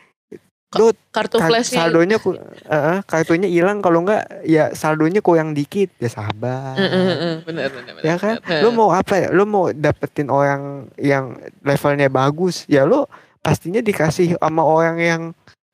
[0.78, 3.82] lu kartu Kar- flashnya saldonya ku, eh, kartunya hilang.
[3.82, 5.90] Kalau enggak ya saldonya yang dikit.
[5.98, 6.78] Ya sabar.
[6.78, 8.38] Eh, eh, eh, benar benar ya kan?
[8.38, 8.60] benar.
[8.62, 9.28] lu mau apa ya?
[9.34, 11.34] Lu mau dapetin orang yang
[11.66, 12.70] levelnya bagus.
[12.70, 13.02] Ya lu
[13.50, 15.22] pastinya dikasih sama orang yang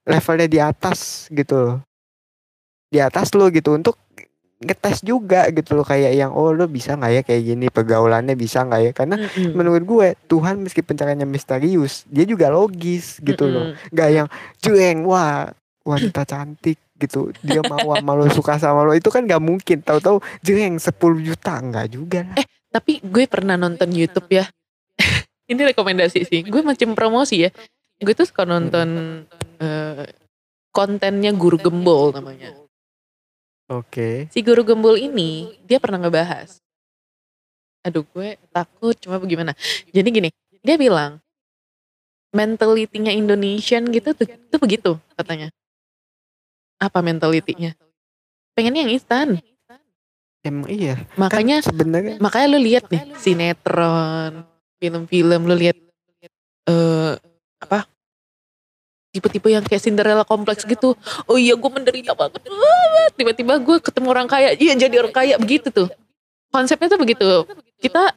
[0.08, 1.76] levelnya di atas gitu loh.
[2.88, 4.00] Di atas lu gitu untuk
[4.56, 8.64] ngetes juga gitu loh kayak yang oh lu bisa nggak ya kayak gini pergaulannya bisa
[8.64, 8.92] nggak ya?
[8.96, 9.52] Karena Mm-mm.
[9.52, 13.76] menurut gue Tuhan meski pencariannya misterius dia juga logis gitu loh.
[13.76, 13.92] Mm-mm.
[13.92, 14.26] nggak yang
[14.64, 15.52] jueng wah
[15.84, 17.28] wanita cantik gitu.
[17.44, 19.84] Dia mau sama lo suka sama lo itu kan nggak mungkin.
[19.84, 21.60] Tahu-tahu jueng 10 juta.
[21.60, 22.40] Nggak juga lah.
[22.72, 24.48] Tapi gue pernah nonton YouTube ya
[25.46, 26.40] ini rekomendasi sih.
[26.46, 27.50] Gue macam promosi ya.
[27.96, 29.22] Gue tuh suka nonton
[29.62, 30.04] eh,
[30.74, 32.52] kontennya guru gembol namanya.
[33.70, 34.30] Oke.
[34.30, 36.60] Si guru gembol ini dia pernah ngebahas.
[37.86, 39.54] Aduh gue takut cuma bagaimana.
[39.94, 40.28] Jadi gini
[40.60, 41.22] dia bilang
[42.34, 45.48] mentalitinya Indonesian gitu tuh, tuh begitu katanya.
[46.76, 47.72] Apa mentalitinya?
[48.52, 49.28] Pengennya yang instan.
[50.44, 51.00] Emang iya.
[51.16, 54.46] Makanya kan sebenarnya makanya lu lihat nih sinetron
[54.80, 55.76] film-film lu lihat
[56.66, 57.14] eh
[57.62, 57.88] apa?
[59.14, 60.92] Tipe-tipe yang kayak Cinderella kompleks gitu.
[61.24, 62.44] Oh iya gue menderita banget.
[63.16, 64.52] Tiba-tiba gue ketemu orang kaya.
[64.52, 65.88] Iya jadi orang kaya begitu tuh.
[66.52, 67.24] Konsepnya tuh begitu.
[67.80, 68.12] Kita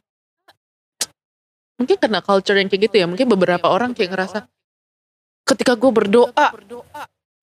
[1.80, 4.44] mungkin karena culture yang kayak gitu ya mungkin beberapa orang kayak ngerasa
[5.48, 6.46] ketika gue berdoa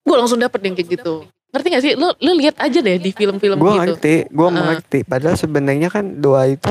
[0.06, 1.26] gue langsung dapet yang kayak gitu.
[1.50, 1.92] Ngerti gak sih?
[1.98, 3.82] Lu lu lihat aja deh di film-film gue gitu.
[3.82, 4.54] ngerti gue Heeh.
[4.54, 6.70] mengerti padahal sebenarnya kan doa itu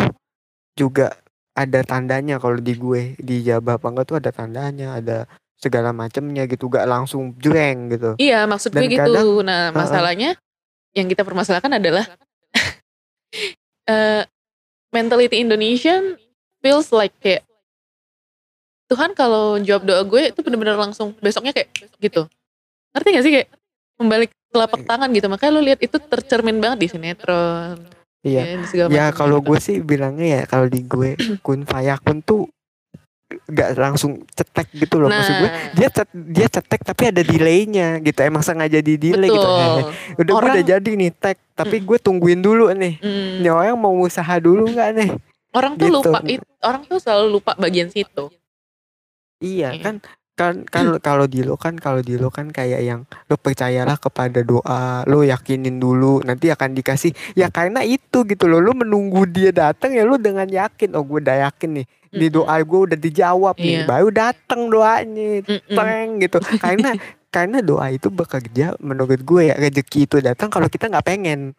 [0.80, 1.12] juga
[1.58, 5.26] ada tandanya kalau di gue di jabah apa enggak tuh ada tandanya ada
[5.58, 9.02] segala macamnya gitu gak langsung jreng gitu Iya maksud gue gitu.
[9.02, 10.38] kadang- nah masalahnya
[10.94, 12.06] yang kita permasalahkan adalah
[13.90, 14.24] eh
[14.94, 16.16] mentality Indonesian
[16.62, 17.42] feels like kayak
[18.88, 21.68] Tuhan kalau jawab doa gue itu bener-bener langsung besoknya kayak
[22.00, 22.24] gitu.
[22.96, 23.50] Ngerti gak sih kayak
[24.00, 25.28] membalik telapak tangan gitu.
[25.28, 27.84] Makanya lu lihat itu tercermin banget di sinetron.
[28.28, 29.48] Iya ya, segala ya kalau gitu.
[29.48, 32.52] gue sih bilangnya ya kalau di gue kun fayakun tuh
[33.46, 38.00] gak langsung cetek gitu loh maksud gue Nah, dia cet- dia cetek tapi ada delaynya
[38.00, 39.92] gitu emang sengaja di delay gitu betul.
[40.20, 43.76] udah gue Orang- udah jadi nih tag tapi gue tungguin dulu nih Hmm, ini orang
[43.76, 45.10] mau usaha dulu nggak nih
[45.50, 45.98] orang tuh gitu.
[46.02, 48.32] lupa it- orang tuh selalu lupa bagian situ.
[49.38, 49.82] Iya Iya.
[49.82, 49.96] kan
[50.38, 54.46] kan kalau kalau di lo kan kalau di lo kan kayak yang lo percayalah kepada
[54.46, 57.12] doa lo yakinin dulu nanti akan dikasih.
[57.34, 61.26] Ya karena itu gitu loh lo menunggu dia datang ya lo dengan yakin oh gue
[61.26, 63.84] udah yakin nih di doa gue udah dijawab nih.
[63.84, 63.90] Iya.
[63.90, 66.38] baru datang doanya teng gitu.
[66.62, 66.94] Karena
[67.36, 71.58] karena doa itu bekerja menurut gue ya rezeki itu datang kalau kita nggak pengen.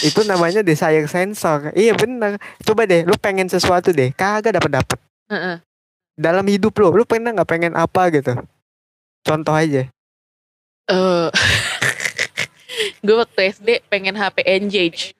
[0.00, 1.76] Itu namanya desire sensor.
[1.76, 2.40] Iya bener.
[2.64, 4.98] Coba deh lo pengen sesuatu deh kagak dapat dapat.
[6.20, 8.36] Dalam hidup lo, lo pernah nggak pengen apa gitu?
[9.24, 9.88] Contoh aja.
[10.90, 11.28] Eh,
[13.04, 15.16] gue waktu SD pengen HP Engage.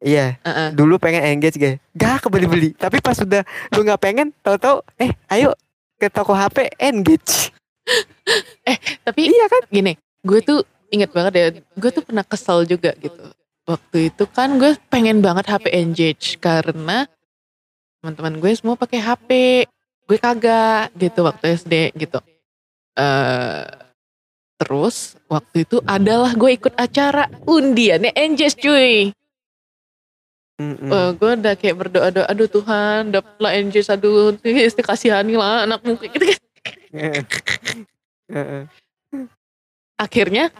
[0.00, 0.68] Iya, Heeh.
[0.72, 1.76] dulu pengen engage guys.
[1.92, 2.72] Gak kebeli-beli.
[2.72, 3.44] Tapi pas sudah
[3.76, 5.52] lu nggak pengen, tahu-tahu, eh, ayo
[6.00, 7.52] ke toko HP engage.
[9.06, 9.62] Tapi Iya kan?
[9.68, 13.28] gini, gue tuh inget banget ya, gue tuh pernah kesel juga gitu.
[13.68, 17.04] Waktu itu kan gue pengen banget HP Engage karena
[18.00, 19.30] teman-teman gue semua pakai HP,
[20.10, 22.18] gue kagak gitu waktu SD gitu.
[22.98, 23.62] eh
[24.58, 29.14] terus waktu itu adalah gue ikut acara undiannya Engage cuy.
[30.60, 30.90] Mm-mm.
[30.92, 35.96] Eh, gue udah kayak berdoa doa, aduh Tuhan dapatlah Engage, aduh isti kasihani lah anakmu
[36.02, 36.20] gitu.
[38.34, 38.62] Heeh.
[39.96, 40.52] Akhirnya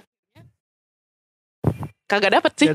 [2.09, 2.73] kagak dapet sih.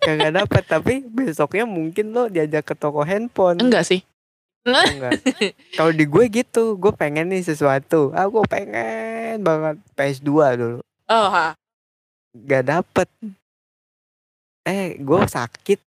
[0.00, 3.58] Kagak dapat, tapi besoknya mungkin lo diajak ke toko handphone.
[3.58, 4.06] Enggak sih.
[4.60, 5.24] Oh, enggak.
[5.72, 8.12] Kalau di gue gitu, gue pengen nih sesuatu.
[8.12, 10.78] Ah, gue pengen banget PS2 dulu.
[11.08, 11.56] Oh, ha.
[12.36, 13.08] Gak dapet.
[14.62, 15.80] Eh, gue sakit.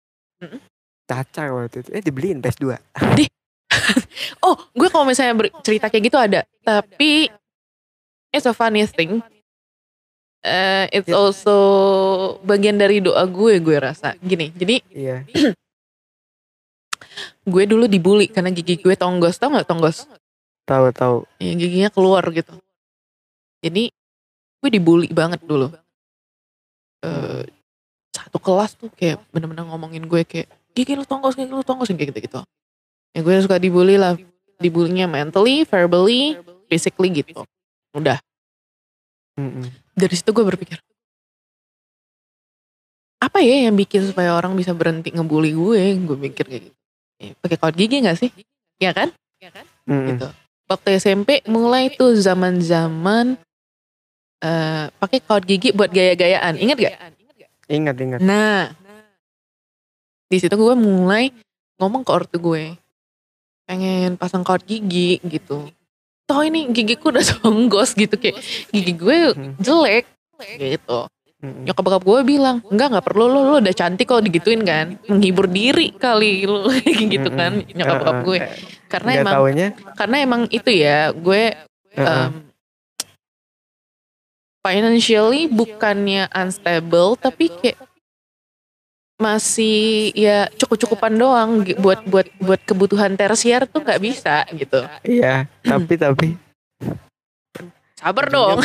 [1.03, 1.89] Cacar waktu itu.
[1.91, 2.79] Eh, dibeliin PS2.
[4.41, 7.27] Oh, gue kalau misalnya cerita kayak gitu ada, tapi
[8.31, 9.19] it's a funny thing.
[10.41, 11.13] Eh, it's Ya.
[11.13, 11.55] also
[12.41, 14.15] bagian dari doa gue, gue rasa.
[14.17, 15.17] Gini, jadi Iya.
[17.45, 20.07] gue dulu dibully karena gigi gue tonggos, tau gak tonggos?
[20.65, 21.25] Tahu-tahu.
[21.41, 22.53] Ya, giginya keluar gitu.
[23.61, 23.89] Jadi
[24.61, 25.73] gue dibully banget dulu.
[27.01, 27.43] Eh,
[28.13, 32.13] satu kelas tuh kayak bener-bener ngomongin gue kayak gigi lu tonggos, gigi lu tonggos kayak
[32.13, 32.41] gitu-gitu.
[33.11, 34.15] Ya gue suka dibully lah.
[34.61, 36.37] Dibulinya mentally, verbally,
[36.69, 37.41] physically gitu.
[37.97, 38.21] Udah.
[39.97, 40.77] Dari situ gue berpikir,
[43.21, 46.80] apa ya yang bikin supaya orang bisa berhenti ngebully gue gue mikir kayak gitu
[47.37, 48.29] pakai kawat gigi gak sih?
[48.77, 49.13] Ya kan?
[49.85, 50.07] Mm-mm.
[50.09, 50.27] gitu.
[50.65, 53.35] Waktu SMP mulai tuh zaman-zaman
[54.41, 56.57] eh pakai kawat gigi buat gaya-gayaan.
[56.57, 56.95] Ingat gak
[57.67, 58.19] Ingat ingat.
[58.19, 58.73] nah.
[60.25, 61.31] Di situ gue mulai
[61.75, 62.75] ngomong ke ortu gue.
[63.63, 65.67] Pengen pasang kawat gigi gitu.
[66.23, 69.53] Toh ini gigiku udah songgos gitu kayak gigi gue Hmm.
[69.59, 70.07] jelek
[70.57, 71.05] gitu
[71.41, 71.65] Mm-mm.
[71.65, 75.49] nyokap bokap gue bilang enggak nggak perlu lo lo udah cantik kok digituin kan menghibur
[75.49, 76.69] diri kali lo
[77.13, 77.73] gitu kan Mm-mm.
[77.73, 78.23] nyokap bokap Heeh.
[78.23, 78.37] gue
[78.87, 79.67] karena Nggak emang taunya.
[79.95, 81.43] karena emang itu ya gue
[81.91, 82.05] heeh.
[82.29, 82.31] um,
[84.61, 87.81] financially bukannya unstable tapi kayak
[89.17, 95.45] masih ya cukup-cukupan doang buat buat buat kebutuhan tersier tuh nggak bisa gitu Iya.
[95.61, 96.27] Tapi tapi.
[98.01, 98.57] Sabar dong.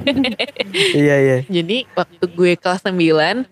[1.00, 1.36] iya iya.
[1.46, 3.46] jadi waktu gue kelas 9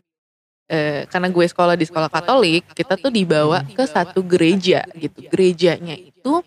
[0.68, 5.22] eh, karena gue sekolah di sekolah Katolik kita tuh dibawa ke satu gereja gitu.
[5.30, 6.42] Gerejanya itu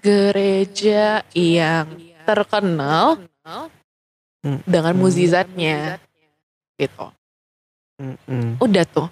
[0.00, 1.90] gereja yang
[2.24, 3.20] terkenal
[4.44, 4.60] Hmm.
[4.68, 5.96] dengan muzizatnya
[6.76, 7.08] gitu.
[7.96, 8.60] Mm-mm.
[8.60, 9.08] udah tuh.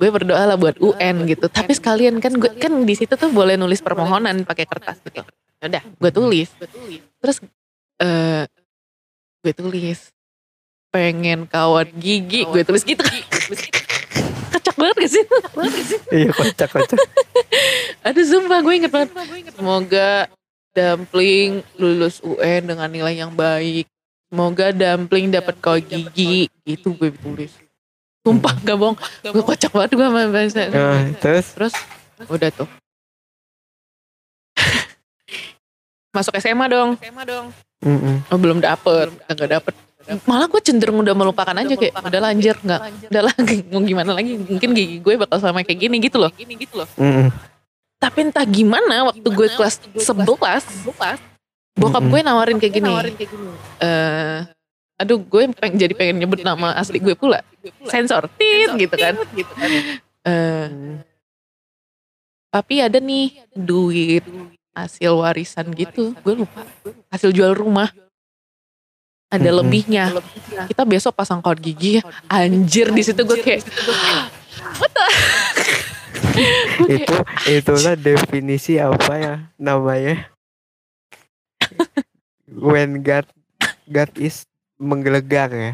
[0.00, 1.44] Gue berdoa lah buat UN gitu.
[1.52, 5.20] Tapi sekalian kan gue kan di situ tuh boleh nulis permohonan pakai kertas gitu
[5.60, 6.48] udah gue tulis.
[7.20, 7.36] Terus
[8.00, 8.44] eh
[9.44, 10.00] gue tulis.
[10.90, 13.04] Pengen kawat gigi gue tulis gitu.
[14.50, 15.24] kacak banget gak sih?
[16.10, 16.98] Iya kocak kocak.
[18.06, 19.10] aduh sumpah gue inget banget.
[19.54, 20.26] Semoga
[20.74, 23.86] dumpling lulus UN dengan nilai yang baik.
[24.30, 26.50] Semoga dumpling dapat kawat gigi.
[26.66, 27.52] itu gue tulis.
[28.20, 28.98] Sumpah gak bohong.
[29.24, 30.62] Gue kocak banget gue sama bahasa.
[30.68, 31.46] Nah, terus?
[31.56, 31.74] Terus
[32.28, 32.68] udah tuh.
[36.10, 36.98] Masuk SMA dong.
[36.98, 37.46] SMA dong.
[37.80, 38.16] mm-mm.
[38.28, 39.74] Oh, belum dapet, nggak dapet.
[40.26, 42.80] Malah gue cenderung udah melupakan aja kayak udah lanjut nggak,
[43.14, 46.32] udah lagi mau gimana lagi mungkin gigi gue bakal sama kayak gini gitu loh.
[46.98, 47.30] Mm-mm.
[48.00, 50.26] Tapi entah gimana waktu gue kelas 11
[51.78, 52.10] bokap Mm-mm.
[52.10, 52.90] gue nawarin kayak gini.
[53.78, 54.38] Eh,
[54.98, 57.44] aduh gue pengen jadi pengen nyebut nama asli gue pula.
[57.86, 59.14] Sensor, tit gitu kan.
[60.26, 60.68] Eh,
[62.50, 64.26] tapi ada nih duit
[64.74, 66.14] hasil warisan gitu.
[66.22, 66.62] Gue lupa.
[67.10, 67.90] Hasil jual rumah.
[69.30, 70.10] Ada lebihnya.
[70.66, 72.02] Kita besok pasang kawat gigi ya.
[72.26, 73.62] Anjir di situ gue kayak
[74.78, 75.06] what the
[76.98, 80.26] itu itulah definisi apa ya namanya?
[82.50, 83.30] When God
[83.86, 84.46] God is
[84.80, 85.72] menggelegar ya.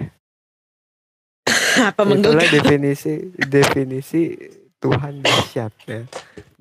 [1.81, 4.37] Apa itulah menggelegar definisi definisi
[4.81, 6.03] Tuhan dahsyat ya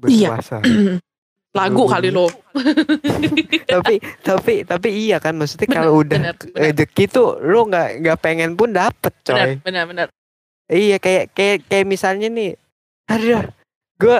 [0.06, 0.38] Iya.
[1.56, 2.28] lagu kali lo.
[3.76, 6.36] Tapi tapi tapi iya kan maksudnya kalau udah benar.
[6.56, 9.60] rezeki tuh lo nggak nggak pengen pun dapet coy.
[9.64, 10.08] Benar benar
[10.72, 12.58] iya kayak kayak kayak misalnya nih
[13.06, 13.46] aduh
[14.02, 14.20] gue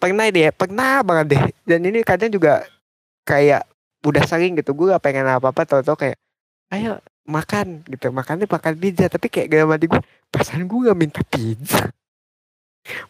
[0.00, 1.42] pernah deh pernah banget deh.
[1.66, 2.66] Dan ini kadang juga
[3.26, 3.66] kayak
[4.02, 6.18] udah sering gitu gue gak pengen apa apa tau tau kayak
[6.74, 8.10] ayo makan gitu.
[8.10, 11.90] Makannya makan pizza tapi kayak dalam hati gue perasaan gue gak minta pizza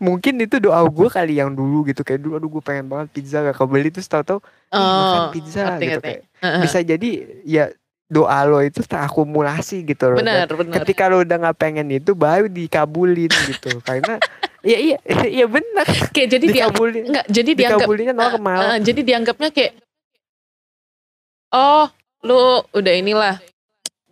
[0.02, 3.38] mungkin itu doa gue kali yang dulu gitu kayak dulu aduh gue pengen banget pizza
[3.38, 4.38] gak kebeli terus tau tau
[4.74, 6.06] "Ih, makan oh pizza ngerti, gitu ngerti.
[6.10, 6.20] kayak.
[6.42, 6.62] Heeh.
[6.66, 7.10] bisa jadi
[7.46, 7.64] ya
[8.12, 10.18] doa lo itu terakumulasi gitu loh.
[10.20, 10.48] Dan benar.
[10.52, 13.78] benar ketika lo udah nggak pengen itu baru dikabulin gitu.
[13.80, 14.18] Karena
[14.68, 14.98] iya iya
[15.40, 15.86] iya benar.
[16.10, 19.72] Kayak jadi dikabulin enggak jadi dianggap dikabulinnya normal Eh, jadi dianggapnya kayak
[21.54, 21.86] oh
[22.26, 23.36] lu udah inilah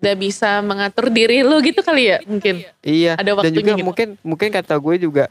[0.00, 2.64] udah bisa mengatur diri lu gitu kali ya mungkin.
[2.80, 3.84] Iya ada dan waktunya juga gitu.
[3.84, 5.24] mungkin mungkin kata gue juga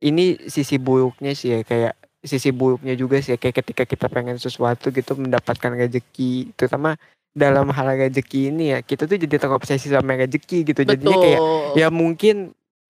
[0.00, 4.36] ini sisi buruknya sih ya kayak sisi buruknya juga sih ya, kayak ketika kita pengen
[4.36, 7.00] sesuatu gitu mendapatkan rezeki terutama
[7.32, 10.80] dalam hal rezeki ini ya kita tuh jadi terobsesi sama rezeki gitu.
[10.82, 11.24] Jadinya betul.
[11.24, 11.40] kayak
[11.78, 12.36] ya mungkin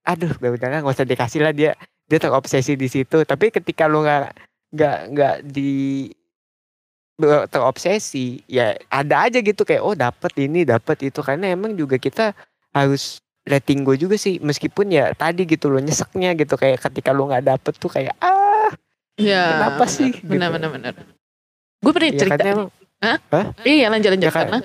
[0.01, 1.77] aduh gak udah nggak usah dikasih lah dia
[2.09, 3.23] dia terobsesi di situ.
[3.23, 4.35] Tapi ketika lu nggak
[4.75, 6.09] nggak nggak di
[7.53, 11.21] terobsesi ya ada aja gitu kayak oh dapat ini dapat itu.
[11.21, 12.33] Karena emang juga kita
[12.73, 17.29] harus letting go juga sih meskipun ya tadi gitu loh nyeseknya gitu kayak ketika lu
[17.29, 18.69] nggak dapet tuh kayak ah
[19.17, 19.89] ya kenapa benar.
[19.89, 20.11] sih?
[20.23, 20.57] benar Gitu.
[20.61, 20.71] benar.
[20.71, 20.95] Benar
[21.81, 22.69] gue pernah ya cerita karena emang
[23.65, 24.29] iya lanjut lanjut.
[24.29, 24.59] Ya karena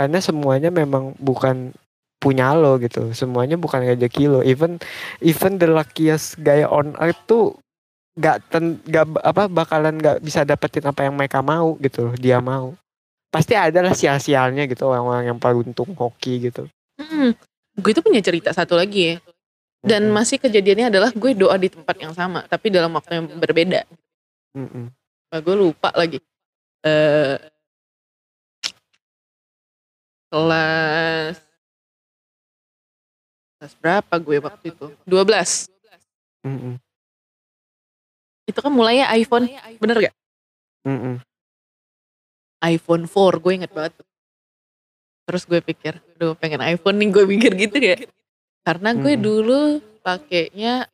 [0.00, 1.76] karena semuanya memang bukan
[2.16, 4.40] punya lo gitu semuanya bukan rezeki lo.
[4.40, 4.80] Even
[5.20, 7.60] even the luckiest guy on earth tuh
[8.16, 12.40] gak ten gak apa bakalan gak bisa dapetin apa yang mereka mau gitu loh dia
[12.40, 12.72] mau.
[13.32, 16.68] Pasti ada lah sial-sialnya gitu orang-orang yang beruntung hoki gitu.
[17.00, 17.32] Hmm,
[17.72, 19.16] gue itu punya cerita satu lagi ya
[19.82, 23.82] dan masih kejadiannya adalah gue doa di tempat yang sama tapi dalam waktu yang berbeda.
[25.32, 26.20] Nah, gue lupa lagi
[26.84, 27.38] eh
[30.28, 31.36] kelas
[33.56, 35.68] kelas berapa gue waktu itu 12
[36.42, 36.74] Mm-mm.
[38.50, 39.46] itu kan mulainya iPhone
[39.78, 40.14] bener gak
[40.82, 41.22] Mm-mm.
[42.66, 44.06] iPhone 4 gue inget banget tuh.
[45.22, 47.96] Terus gue pikir aduh pengen iPhone nih gue pikir gitu ya
[48.62, 49.22] karena gue Mm-mm.
[49.22, 49.60] dulu
[50.00, 50.86] pakainya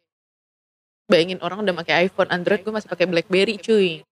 [1.05, 4.05] bayangin orang udah pakai iPhone Android gue masih pakai BlackBerry cuy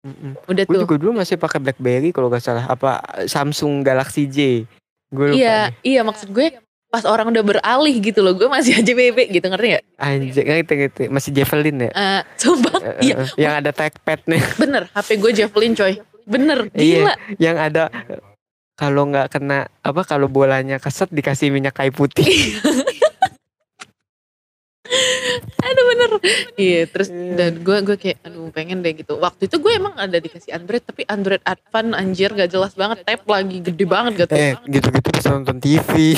[0.00, 0.32] Mm-mm.
[0.44, 4.64] udah Gue tuh juga dulu masih pakai BlackBerry kalau gak salah apa Samsung Galaxy J.
[5.06, 5.76] Gue lupa iya deh.
[5.84, 9.66] iya maksud gue pas orang udah beralih gitu loh gue masih aja bebek gitu ngerti
[9.72, 11.02] gak Anjir, ngerti ngerti.
[11.06, 11.90] Masih Javelin ya?
[11.92, 14.42] Eh, sumpah Eh, iya eh, yang ada trackpad nih.
[14.56, 16.80] bener HP gue Javelin coy bener Iya.
[16.96, 17.82] gila yang ada
[18.80, 22.24] kalau nggak kena apa kalau bolanya keset dikasih minyak kayu putih.
[25.60, 26.10] aduh bener
[26.58, 27.36] iya terus Iya.
[27.36, 30.82] dan gue gue kayak aduh pengen deh gitu waktu itu gue emang ada dikasih Android
[30.82, 35.30] tapi Android Advan anjir gak jelas banget tab lagi gede banget gitu eh gitu-gitu bisa
[35.30, 36.16] nonton TV.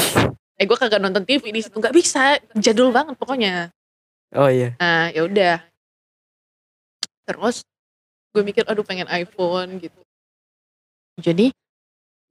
[0.57, 3.69] eh gue kagak nonton TV di situ nggak bisa jadul banget pokoknya
[4.33, 4.73] Oh iya.
[4.81, 5.57] nah ya udah
[7.29, 7.61] terus
[8.33, 10.01] gue mikir aduh pengen iPhone gitu
[11.21, 11.53] jadi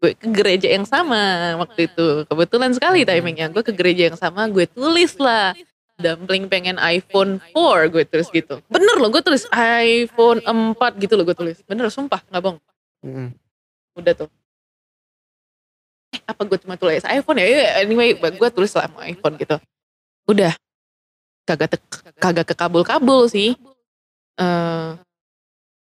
[0.02, 2.26] gue ke gereja yang sama waktu itu.
[2.26, 3.54] Kebetulan sekali timingnya.
[3.54, 5.54] Gue ke gereja yang sama gue tulis lah.
[6.02, 8.58] Dumpling pengen iPhone 4 gue tulis gitu.
[8.66, 11.62] Bener loh gue tulis iPhone 4 gitu loh gue tulis.
[11.70, 12.60] Bener sumpah nggak bohong.
[13.06, 13.30] Mm-mm.
[13.94, 14.30] udah tuh.
[16.18, 17.46] Eh, apa gue cuma tulis iPhone ya?
[17.46, 19.62] Ya, anyway gue tulis lah mau iPhone gitu.
[20.26, 20.58] Udah.
[21.46, 23.54] Kagak tek- kagak ke kabul-kabul sih.
[24.42, 24.90] Eh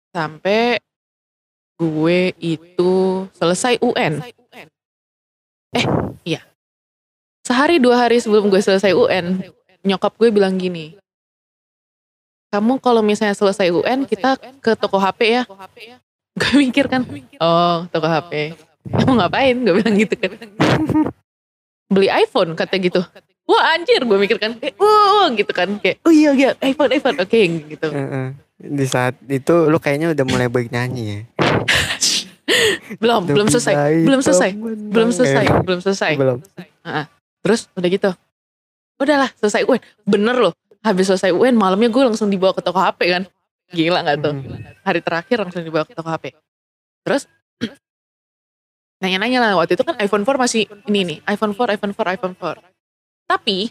[0.10, 0.82] sampai
[1.80, 2.92] gue itu
[3.40, 4.20] selesai UN
[5.74, 5.86] eh
[6.28, 6.44] iya.
[7.48, 9.42] Sehari dua hari sebelum gue selesai UN
[9.82, 11.00] nyokap gue bilang gini
[12.50, 15.44] kamu kalau misalnya selesai UN kita ke toko HP ya.
[16.34, 17.06] Gue mikir kan
[17.38, 18.58] oh toko HP
[18.90, 19.54] mau ngapain?
[19.54, 20.32] Gue bilang gitu kan.
[21.94, 23.02] Beli iPhone kata gitu.
[23.46, 24.58] Wah anjir gue mikir kan.
[25.38, 25.70] Gitu kan.
[25.78, 27.18] Kayak oh iya iya iPhone iPhone.
[27.22, 27.38] Oke
[27.70, 27.88] gitu.
[27.94, 28.34] Heeh.
[28.60, 31.20] Di saat itu lu kayaknya udah mulai bernyanyi ya.
[32.98, 34.50] Belum belum selesai belum selesai
[34.90, 36.12] belum selesai Eh, belum selesai.
[36.18, 36.38] belum.
[37.40, 38.12] terus udah gitu
[39.00, 43.00] udahlah selesai UN bener loh habis selesai UN malamnya gue langsung dibawa ke toko HP
[43.12, 43.24] kan.
[43.70, 44.34] Gila nggak tuh?
[44.34, 44.66] Mm.
[44.82, 46.34] hari terakhir langsung dibawa ke toko HP
[47.06, 47.30] terus
[49.00, 52.34] nanya-nanya lah waktu itu kan iPhone 4 masih ini nih iPhone 4 iPhone 4 iPhone
[52.36, 52.60] 4
[53.30, 53.70] tapi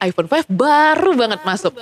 [0.00, 1.74] iPhone 5 baru banget masuk.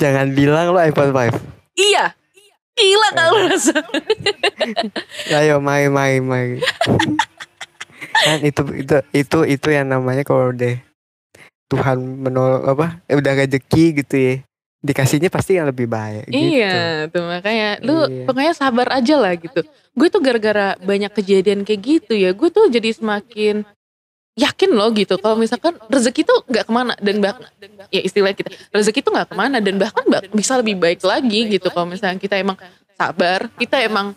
[0.00, 1.36] Jangan bilang lu iPhone 5.
[1.76, 2.16] iya
[2.78, 3.76] gila lu rasa
[5.38, 6.56] Ayo mari mari mari.
[8.18, 10.78] kan itu itu itu itu yang namanya kalau deh
[11.68, 14.34] Tuhan menol apa eh, udah rezeki gitu ya
[14.78, 16.38] dikasihnya pasti yang lebih baik gitu.
[16.62, 18.30] Iya, tuh makanya lu Iya.
[18.30, 19.66] pokoknya sabar aja lah gitu.
[19.90, 23.66] Gue tuh gara-gara banyak kejadian kayak gitu ya, gue tuh jadi semakin
[24.38, 25.18] yakin loh gitu.
[25.18, 27.50] Kalau misalkan rezeki tuh nggak ke mana dan bahkan
[27.90, 31.66] ya istilah kita rezeki tuh nggak ke mana dan bahkan bisa lebih baik lagi gitu.
[31.74, 32.54] Kalau misalnya kita emang
[32.94, 34.14] sabar, kita emang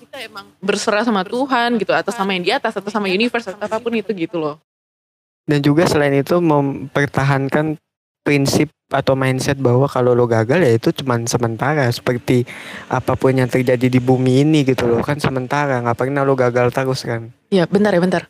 [0.58, 3.94] berserah sama Tuhan gitu, atau sama yang di atas, atau sama universe, atau apa pun
[3.94, 4.58] itu gitu loh.
[5.46, 7.78] dan juga selain itu mempertahankan
[8.22, 12.46] prinsip atau mindset bahwa kalau lo gagal ya itu cuman sementara seperti
[12.88, 16.70] apa pun yang terjadi di bumi ini gitu loh kan sementara nggak pernah lo gagal
[16.70, 18.30] terus kan Ya bentar ya bentar.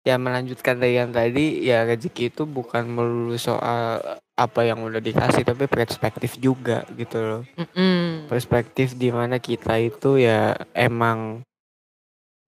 [0.00, 4.00] Ya melanjutkan dari yang tadi ya rezeki itu bukan melulu soal
[4.32, 8.24] apa yang udah dikasih tapi perspektif juga gitu loh Mm-mm.
[8.26, 11.44] perspektif di mana kita itu ya emang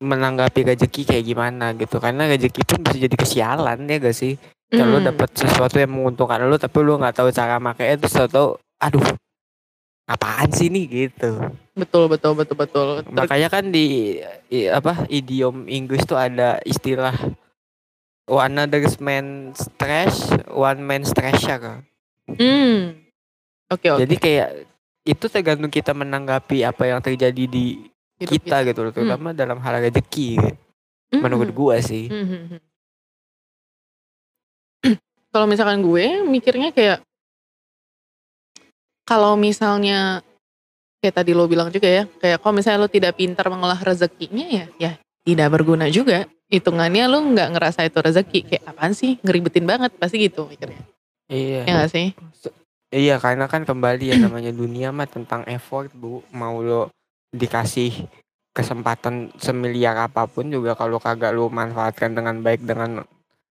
[0.01, 4.35] menanggapi rezeki kayak gimana gitu karena rezeki pun bisa jadi kesialan ya gak sih
[4.67, 5.13] kalau Mm.
[5.13, 9.05] dapat sesuatu yang menguntungkan lo tapi lo nggak tahu cara makanya terus tau aduh
[10.09, 12.89] apaan sih nih gitu Betul betul betul betul.
[13.09, 14.17] Makanya kan di
[14.49, 17.13] i- apa idiom Inggris tuh ada istilah
[18.27, 21.83] one other's man stress one man treasure
[22.23, 23.03] Hmm.
[23.67, 24.07] Oke oke.
[24.07, 24.49] jadi kayak
[25.03, 27.91] itu tergantung kita menanggapi apa yang terjadi di
[28.23, 30.55] Hidup kita gitu loh terutama dalam hal rezeki gitu.
[31.13, 31.21] Mm-mm.
[31.21, 32.63] menurut gua sih Mhm.
[35.33, 37.01] Kalau misalkan gue mikirnya kayak
[39.03, 40.23] kalau misalnya
[41.03, 44.67] kayak tadi lo bilang juga ya, kayak kalau misalnya lo tidak pintar mengolah rezekinya ya,
[44.79, 44.93] ya
[45.23, 46.27] tidak berguna juga.
[46.53, 50.85] Hitungannya lo nggak ngerasa itu rezeki, kayak apaan sih, ngeribetin banget, pasti gitu mikirnya.
[51.33, 52.07] iya Ya nggak sih?
[52.93, 56.93] iya karena kan kembali ya namanya dunia mah tentang effort bu mau lo
[57.33, 58.05] dikasih
[58.53, 63.01] kesempatan semiliar apa pun juga kalau kagak lo manfaatkan dengan baik dengan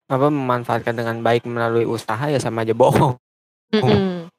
[0.07, 3.19] apa memanfaatkan dengan baik melalui usaha ya sama aja bohong
[3.75, 4.31] Mm-mm.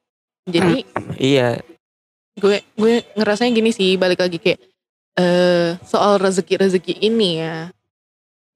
[0.48, 0.88] Jadi
[1.20, 1.60] iya
[2.40, 4.60] gue gue ngerasanya gini sih, balik lagi kayak
[5.16, 7.72] eh soal rezeki-rezeki ini ya.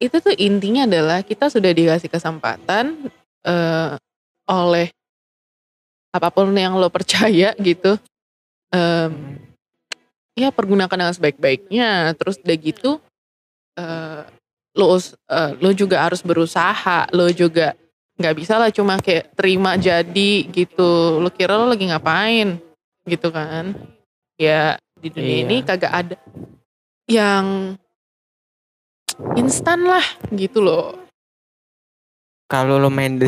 [0.01, 3.13] itu tuh intinya adalah kita sudah dikasih kesempatan
[3.45, 3.93] eh,
[4.49, 4.89] oleh
[6.11, 8.01] apa pun yang lo percaya gitu.
[8.73, 9.37] Em,
[10.33, 12.17] ya pergunakan dengan sebaik-baiknya.
[12.17, 12.91] Terus udah gitu
[13.77, 14.25] eh,
[14.73, 17.05] lo eh, lo juga harus berusaha.
[17.13, 17.77] Lo juga
[18.17, 21.21] nggak bisa lah cuma kayak terima jadi gitu.
[21.21, 22.57] Lo kira lo lagi ngapain
[23.05, 23.77] gitu kan?
[24.41, 25.45] Ya di dunia Iya.
[25.45, 26.17] ini kagak ada
[27.11, 27.75] yang
[29.35, 30.95] instan lah gitu loh.
[32.47, 33.27] Kalau lo main The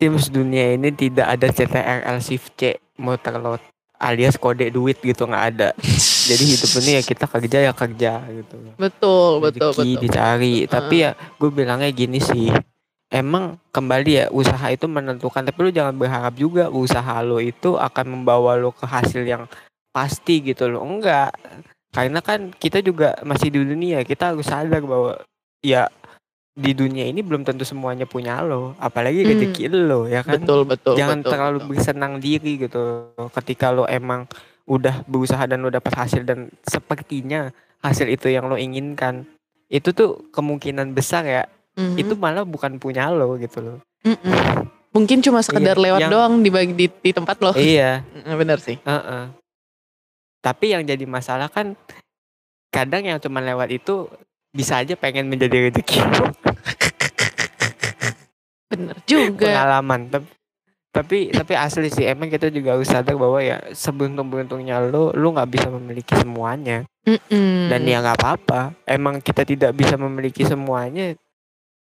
[0.00, 3.60] Sims dunia ini tidak ada CTRL Shift C muter load
[4.00, 5.68] alias kode duit gitu nggak ada.
[6.32, 8.54] Jadi hidup ini ya kita kerja ya kerja gitu.
[8.80, 10.02] Betul, betul, Rezeki betul.
[10.08, 10.56] dicari.
[10.64, 12.48] Tapi ya gue bilangnya gini sih.
[13.12, 18.06] Emang kembali ya usaha itu menentukan tapi lu jangan berharap juga usaha lo itu akan
[18.06, 19.44] membawa lo ke hasil yang
[19.92, 20.80] pasti gitu loh.
[20.86, 21.34] Enggak.
[21.90, 25.18] Karena kan kita juga masih di dunia, kita harus sadar bahwa
[25.58, 25.90] ya
[26.50, 29.30] di dunia ini belum tentu semuanya punya lo, apalagi Hmm.
[29.32, 30.38] rezeki lo ya kan.
[30.38, 31.68] Betul, betul, Jangan betul, terlalu betul.
[31.68, 32.82] bersenang diri gitu.
[33.32, 34.30] Ketika lo emang
[34.64, 39.26] udah berusaha dan lo dapat hasil dan sepertinya hasil itu yang lo inginkan,
[39.66, 41.42] itu tuh kemungkinan besar ya
[41.74, 41.96] Mhm.
[41.96, 43.78] itu malah bukan punya lo gitu loh.
[44.02, 44.66] Mm-mm.
[44.90, 47.50] Mungkin cuma sekedar Iya, lewat yang- doang di, di, di tempat lo.
[47.52, 48.76] iya, Mm, Bener sih.
[48.76, 49.24] heeh.
[50.40, 51.76] Tapi yang jadi masalah kan
[52.72, 54.08] kadang yang cuma lewat itu
[54.50, 56.00] bisa aja pengen menjadi rezeki.
[58.70, 59.50] Bener juga.
[59.50, 60.30] pengalaman tapi
[60.90, 65.30] tapi tapi asli sih emang kita juga harus sadar bahwa ya seberuntung beruntungnya lo lo
[65.30, 67.70] nggak bisa memiliki semuanya Mm-mm.
[67.70, 71.14] dan ya nggak apa-apa emang kita tidak bisa memiliki semuanya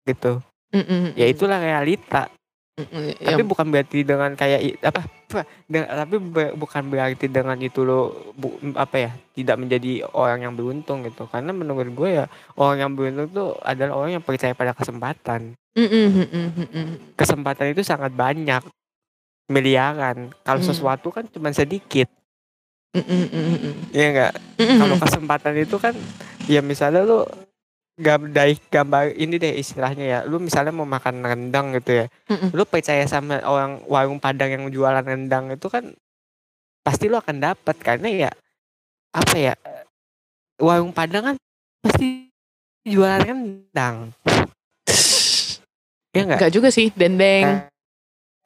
[0.02, 0.42] gitu
[0.74, 1.14] Mm-mm.
[1.14, 2.34] ya itulah realita
[2.78, 3.18] Mm-mm.
[3.18, 7.82] tapi Ya, bukan berarti dengan kayak apa apa, de- tapi be- bukan berarti dengan itu
[7.82, 12.78] lo bu- apa ya tidak menjadi orang yang beruntung gitu karena menurut gue ya orang
[12.86, 16.88] yang beruntung tuh adalah orang yang percaya pada kesempatan Mm-mm, mm-mm, mm-mm.
[17.18, 18.62] kesempatan itu sangat banyak
[19.50, 20.70] miliaran kalau Hmm.
[20.70, 22.06] sesuatu kan cuma sedikit
[22.94, 23.74] Mm-mm, mm-mm.
[23.90, 24.78] ya enggak Mm-mm.
[24.78, 25.98] kalau kesempatan itu kan
[26.46, 27.26] ya misalnya lu
[27.98, 30.20] gambar gambar ini deh istilahnya ya.
[30.30, 32.06] Lu misalnya mau makan rendang gitu ya.
[32.30, 32.54] Mm-mm.
[32.54, 35.92] lu percaya sama orang warung padang yang jualan rendang itu kan
[36.86, 38.32] pasti lu akan dapat karena ya
[39.12, 39.54] apa ya
[40.62, 41.36] warung padang kan
[41.84, 42.30] pasti
[42.86, 44.14] jualan rendang.
[46.16, 47.70] Ya enggak Enggak juga sih, dendeng.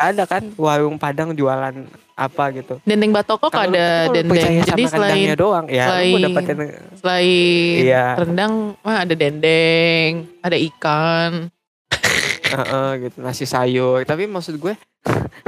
[0.04, 4.62] Ada kan warung padang jualan apa gitu Dendeng batoko lu- ada dendeng.
[4.62, 6.58] Jadi selain doang ya lu selain- dapetin
[6.96, 8.06] selain Iya.
[8.18, 11.50] rendang mah ada dendeng, ada ikan.
[12.44, 14.76] Heeh, gitu nasi sayur tapi maksud gue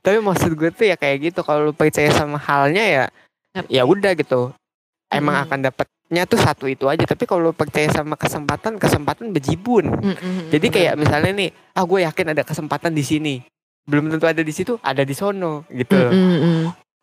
[0.00, 3.04] tapi maksud gue tuh ya kayak gitu kalau lu percaya sama halnya ya
[3.66, 4.54] ya udah gitu
[5.08, 5.44] emang Mm-mm.
[5.44, 10.48] akan dapatnya tuh satu itu aja tapi kalau lu percaya sama kesempatan kesempatan bejibun Mm-mm.
[10.48, 13.34] jadi kayak misalnya nih ah gue yakin ada kesempatan di sini
[13.90, 15.98] belum tentu ada di situ ada di sono gitu.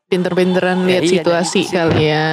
[0.07, 2.27] Pinter-pinteran Ya lihat iya, situasi kali ya.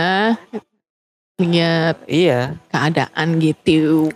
[1.42, 2.40] Lihat iya
[2.70, 4.14] keadaan gitu.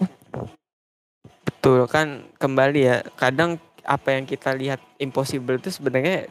[1.43, 6.30] betul kan kembali ya kadang apa yang kita lihat impossible itu sebenarnya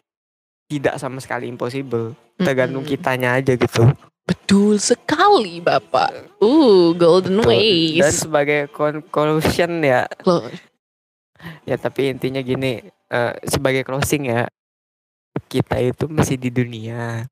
[0.71, 2.93] tidak sama sekali impossible tergantung Mm-mm.
[2.95, 3.91] kitanya aja gitu
[4.27, 6.35] Betul sekali Bapak.
[6.43, 7.47] Uh, golden Betul.
[7.47, 8.03] ways.
[8.03, 10.43] dan sebagai conclusion ya Loh,
[11.63, 14.47] ya tapi intinya gini eh, sebagai closing ya
[15.45, 17.29] kita itu masih di dunia.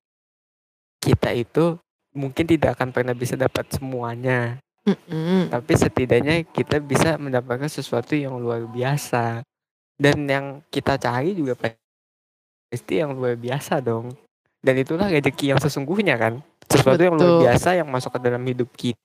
[1.02, 1.78] Kita itu
[2.14, 4.62] mungkin tidak akan pernah bisa dapat semuanya.
[4.86, 5.50] Mm-mm.
[5.50, 9.42] tapi setidaknya kita bisa mendapatkan sesuatu yang luar biasa.
[9.98, 14.14] Dan yang kita cari juga pasti yang luar biasa dong.
[14.62, 16.38] Dan itulah rezeki yang sesungguhnya kan.
[16.70, 17.42] Sesuatu yang luar Betul.
[17.50, 19.02] biasa yang masuk ke dalam hidup kita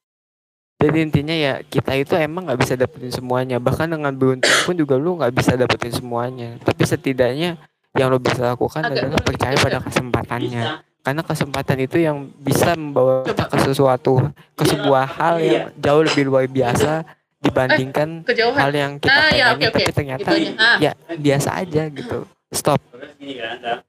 [0.81, 3.61] jadi intinya ya kita itu emang nggak bisa dapetin semuanya.
[3.61, 6.57] Bahkan dengan beruntung pun juga lu nggak bisa dapetin semuanya.
[6.59, 7.61] Tapi setidaknya
[7.93, 9.85] yang lo bisa lakukan Agak adalah percaya pada ya?
[9.85, 10.63] kesempatannya.
[11.01, 14.21] Karena kesempatan itu yang bisa membawa kita ke sesuatu
[14.53, 17.05] ke sebuah hal yang jauh lebih luar biasa
[17.41, 18.61] dibandingkan Kejauhan.
[18.61, 19.81] hal yang kita Ah, ya, pengenin oke, oke.
[19.81, 20.29] tapi ternyata.
[20.61, 20.77] Ah.
[20.77, 22.19] ya biasa aja gitu.
[22.53, 22.81] Stop.
[22.93, 23.81] Kan,